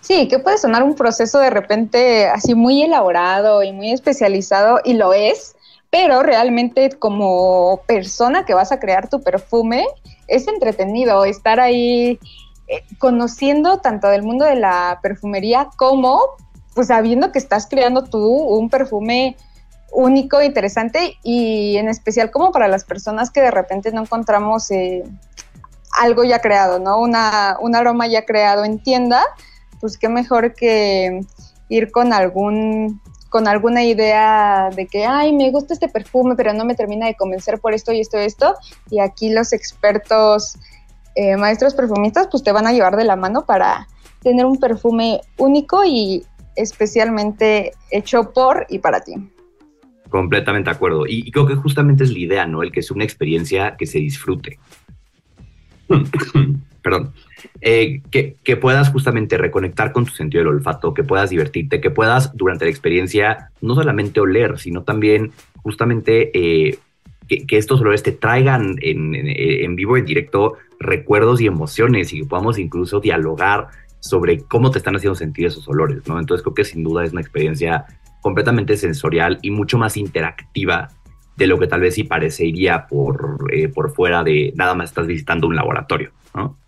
Sí, 0.00 0.26
que 0.26 0.40
puede 0.40 0.58
sonar 0.58 0.82
un 0.82 0.96
proceso 0.96 1.38
de 1.38 1.50
repente 1.50 2.26
así 2.26 2.56
muy 2.56 2.82
elaborado 2.82 3.62
y 3.62 3.70
muy 3.70 3.92
especializado, 3.92 4.80
y 4.84 4.94
lo 4.94 5.12
es, 5.12 5.54
pero 5.88 6.24
realmente 6.24 6.90
como 6.98 7.82
persona 7.86 8.44
que 8.44 8.54
vas 8.54 8.72
a 8.72 8.80
crear 8.80 9.08
tu 9.08 9.22
perfume, 9.22 9.86
es 10.26 10.48
entretenido 10.48 11.24
estar 11.24 11.60
ahí 11.60 12.18
eh, 12.66 12.82
conociendo 12.98 13.78
tanto 13.78 14.08
del 14.08 14.24
mundo 14.24 14.44
de 14.46 14.56
la 14.56 14.98
perfumería 15.00 15.68
como 15.76 16.20
pues 16.74 16.88
sabiendo 16.88 17.32
que 17.32 17.38
estás 17.38 17.66
creando 17.66 18.04
tú 18.04 18.26
un 18.26 18.70
perfume 18.70 19.36
único, 19.92 20.40
interesante 20.40 21.16
y 21.22 21.76
en 21.76 21.88
especial 21.88 22.30
como 22.30 22.52
para 22.52 22.68
las 22.68 22.84
personas 22.84 23.30
que 23.30 23.40
de 23.40 23.50
repente 23.50 23.92
no 23.92 24.02
encontramos 24.02 24.70
eh, 24.70 25.02
algo 25.98 26.24
ya 26.24 26.40
creado, 26.40 26.78
¿no? 26.78 27.00
Una, 27.00 27.56
un 27.60 27.74
aroma 27.74 28.06
ya 28.06 28.24
creado 28.24 28.64
en 28.64 28.82
tienda, 28.82 29.22
pues 29.80 29.98
qué 29.98 30.08
mejor 30.08 30.54
que 30.54 31.20
ir 31.68 31.90
con 31.90 32.12
algún 32.12 33.00
con 33.30 33.46
alguna 33.46 33.84
idea 33.84 34.70
de 34.74 34.88
que, 34.88 35.06
ay, 35.06 35.32
me 35.32 35.52
gusta 35.52 35.72
este 35.72 35.88
perfume, 35.88 36.34
pero 36.34 36.52
no 36.52 36.64
me 36.64 36.74
termina 36.74 37.06
de 37.06 37.14
convencer 37.14 37.60
por 37.60 37.72
esto 37.74 37.92
y 37.92 38.00
esto 38.00 38.18
y 38.18 38.24
esto. 38.24 38.56
Y 38.90 38.98
aquí 38.98 39.30
los 39.30 39.52
expertos, 39.52 40.58
eh, 41.14 41.36
maestros 41.36 41.74
perfumistas, 41.74 42.26
pues 42.28 42.42
te 42.42 42.50
van 42.50 42.66
a 42.66 42.72
llevar 42.72 42.96
de 42.96 43.04
la 43.04 43.14
mano 43.14 43.46
para 43.46 43.86
tener 44.20 44.44
un 44.44 44.58
perfume 44.58 45.20
único 45.38 45.84
y 45.84 46.26
especialmente 46.60 47.72
hecho 47.90 48.32
por 48.32 48.66
y 48.68 48.78
para 48.78 49.00
ti. 49.00 49.14
Completamente 50.08 50.70
de 50.70 50.76
acuerdo. 50.76 51.06
Y, 51.06 51.30
creo 51.30 51.46
que 51.46 51.54
justamente 51.54 52.04
es 52.04 52.12
la 52.12 52.18
idea, 52.18 52.46
¿no? 52.46 52.62
El 52.62 52.72
que 52.72 52.80
es 52.80 52.90
una 52.90 53.04
experiencia 53.04 53.76
que 53.76 53.86
se 53.86 53.98
disfrute. 53.98 54.58
Perdón. 56.82 57.12
Eh, 57.60 58.00
que, 58.10 58.36
que, 58.42 58.56
puedas 58.56 58.90
justamente 58.90 59.36
reconectar 59.38 59.92
con 59.92 60.04
tu 60.04 60.12
sentido 60.12 60.40
del 60.40 60.54
olfato, 60.54 60.94
que 60.94 61.04
puedas 61.04 61.30
divertirte, 61.30 61.80
que 61.80 61.90
puedas 61.90 62.34
durante 62.34 62.64
la 62.64 62.70
experiencia 62.70 63.50
no 63.60 63.74
solamente 63.74 64.20
oler, 64.20 64.58
sino 64.58 64.82
también 64.82 65.32
justamente 65.62 66.30
eh, 66.34 66.78
que, 67.28 67.56
estos 67.56 67.80
olores 67.80 68.02
te 68.02 68.12
traigan 68.12 68.76
en, 68.80 69.14
en, 69.14 69.28
en, 69.28 69.76
vivo, 69.76 69.96
en 69.96 70.04
directo, 70.04 70.54
recuerdos 70.78 71.40
y 71.40 71.46
emociones 71.46 72.12
y 72.12 72.20
que 72.20 72.26
podamos 72.26 72.58
incluso 72.58 73.00
dialogar 73.00 73.68
sobre 74.00 74.40
cómo 74.40 74.70
te 74.70 74.78
están 74.78 74.96
haciendo 74.96 75.14
sentir 75.14 75.46
esos 75.46 75.68
olores, 75.68 76.06
¿no? 76.08 76.18
Entonces 76.18 76.42
creo 76.42 76.54
que 76.54 76.64
sin 76.64 76.82
duda 76.82 77.04
es 77.04 77.12
una 77.12 77.20
experiencia 77.20 77.86
completamente 78.20 78.76
sensorial 78.76 79.38
y 79.42 79.50
mucho 79.50 79.78
más 79.78 79.96
interactiva 79.96 80.88
de 81.36 81.46
lo 81.46 81.58
que 81.58 81.66
tal 81.66 81.80
vez 81.80 81.94
sí 81.94 82.04
parecería 82.04 82.86
por, 82.86 83.38
eh, 83.52 83.68
por 83.68 83.92
fuera 83.92 84.22
de 84.22 84.52
nada 84.56 84.74
más 84.74 84.90
estás 84.90 85.06
visitando 85.06 85.46
un 85.46 85.56
laboratorio, 85.56 86.10
¿no? 86.34 86.58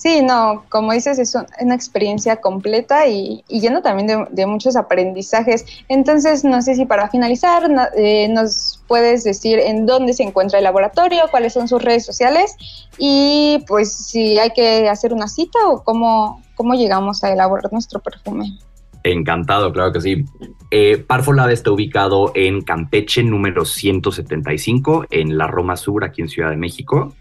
Sí, 0.00 0.22
no, 0.22 0.64
como 0.70 0.94
dices, 0.94 1.18
es 1.18 1.36
una 1.60 1.74
experiencia 1.74 2.36
completa 2.36 3.06
y, 3.06 3.44
llena 3.50 3.82
también 3.82 4.26
de, 4.30 4.46
muchos 4.46 4.74
aprendizajes. 4.74 5.66
Entonces, 5.88 6.42
no 6.42 6.62
sé 6.62 6.74
si 6.74 6.86
para 6.86 7.10
finalizar 7.10 7.70
eh, 7.98 8.26
nos 8.30 8.82
puedes 8.88 9.24
decir 9.24 9.58
en 9.58 9.84
dónde 9.84 10.14
se 10.14 10.22
encuentra 10.22 10.56
el 10.56 10.64
laboratorio, 10.64 11.24
cuáles 11.30 11.52
son 11.52 11.68
sus 11.68 11.84
redes 11.84 12.06
sociales 12.06 12.56
y 12.96 13.62
pues 13.68 13.92
si 13.92 14.38
hay 14.38 14.52
que 14.52 14.88
hacer 14.88 15.12
una 15.12 15.28
cita 15.28 15.58
o 15.68 15.84
cómo, 15.84 16.42
cómo 16.54 16.72
llegamos 16.72 17.22
a 17.22 17.30
elaborar 17.30 17.70
nuestro 17.70 18.00
perfume. 18.00 18.56
Encantado, 19.02 19.70
claro 19.70 19.92
que 19.92 20.00
sí. 20.00 20.24
Eh, 20.70 20.96
Parfolab 20.96 21.50
está 21.50 21.72
ubicado 21.72 22.32
en 22.34 22.62
Campeche 22.62 23.22
número 23.22 23.66
175, 23.66 25.04
en 25.10 25.36
la 25.36 25.46
Roma 25.46 25.76
Sur, 25.76 26.04
aquí 26.04 26.22
en 26.22 26.28
Ciudad 26.30 26.48
de 26.48 26.56
México. 26.56 27.14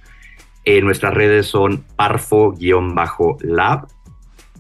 Eh, 0.66 0.82
nuestras 0.82 1.14
redes 1.14 1.48
son 1.48 1.86
parfo-lab 1.96 3.88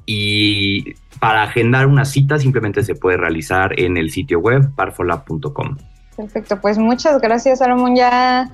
y 0.05 0.95
para 1.19 1.43
agendar 1.43 1.85
una 1.85 2.05
cita 2.05 2.39
simplemente 2.39 2.83
se 2.83 2.95
puede 2.95 3.17
realizar 3.17 3.79
en 3.79 3.97
el 3.97 4.09
sitio 4.09 4.39
web 4.39 4.73
parfolab.com. 4.75 5.77
Perfecto, 6.15 6.59
pues 6.61 6.77
muchas 6.77 7.21
gracias 7.21 7.59
Salomón. 7.59 7.95
Ya 7.95 8.49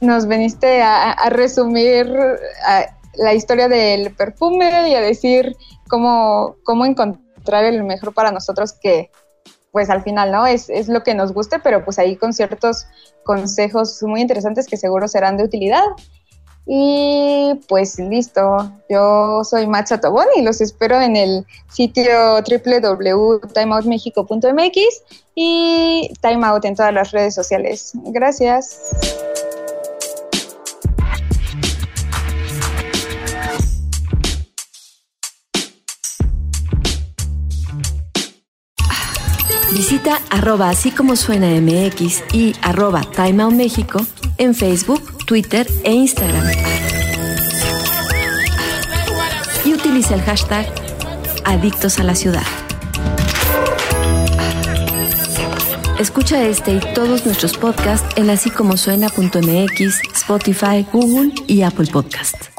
nos 0.00 0.26
veniste 0.26 0.82
a, 0.82 1.16
resumir 1.30 2.12
la 3.16 3.34
historia 3.34 3.68
del 3.68 4.14
perfume 4.14 4.90
y 4.90 4.94
a 4.94 5.00
decir 5.00 5.56
cómo, 5.88 6.56
cómo 6.64 6.84
encontrar 6.86 7.64
el 7.64 7.82
mejor 7.84 8.12
para 8.14 8.30
nosotros 8.32 8.74
que 8.80 9.10
pues 9.72 9.88
al 9.88 10.02
final, 10.02 10.32
¿no? 10.32 10.46
Es, 10.46 10.68
es 10.68 10.88
lo 10.88 11.02
que 11.02 11.14
nos 11.14 11.32
guste, 11.32 11.60
pero 11.60 11.84
pues 11.84 11.98
ahí 11.98 12.16
con 12.16 12.32
ciertos 12.32 12.86
consejos 13.24 14.02
muy 14.02 14.20
interesantes 14.20 14.66
que 14.66 14.76
seguro 14.76 15.06
serán 15.06 15.36
de 15.36 15.44
utilidad. 15.44 15.84
Y 16.72 17.52
pues 17.66 17.98
listo, 17.98 18.70
yo 18.88 19.42
soy 19.42 19.66
Matza 19.66 20.00
Tobón 20.00 20.26
y 20.36 20.42
los 20.42 20.60
espero 20.60 21.00
en 21.00 21.16
el 21.16 21.44
sitio 21.68 22.36
www.timeoutmexico.mx 22.36 24.78
y 25.34 26.12
Timeout 26.20 26.64
en 26.64 26.76
todas 26.76 26.94
las 26.94 27.10
redes 27.10 27.34
sociales. 27.34 27.90
Gracias. 28.12 28.78
Visita 39.72 40.20
arroba 40.30 40.68
así 40.68 40.92
como 40.92 41.16
suena 41.16 41.48
MX 41.60 42.22
y 42.32 42.54
arroba 42.62 43.02
Time 43.16 43.50
México 43.50 43.98
en 44.38 44.54
Facebook, 44.54 45.19
Twitter 45.30 45.64
e 45.84 45.92
Instagram. 45.92 46.44
Y 49.64 49.72
utiliza 49.72 50.16
el 50.16 50.22
hashtag 50.22 50.66
Adictos 51.44 52.00
a 52.00 52.02
la 52.02 52.16
Ciudad. 52.16 52.42
Escucha 56.00 56.42
este 56.42 56.72
y 56.72 56.80
todos 56.96 57.26
nuestros 57.26 57.56
podcasts 57.56 58.12
en 58.16 58.28
así 58.28 58.50
como 58.50 58.76
suena.mx, 58.76 60.00
Spotify, 60.16 60.84
Google 60.92 61.32
y 61.46 61.62
Apple 61.62 61.86
Podcasts. 61.92 62.50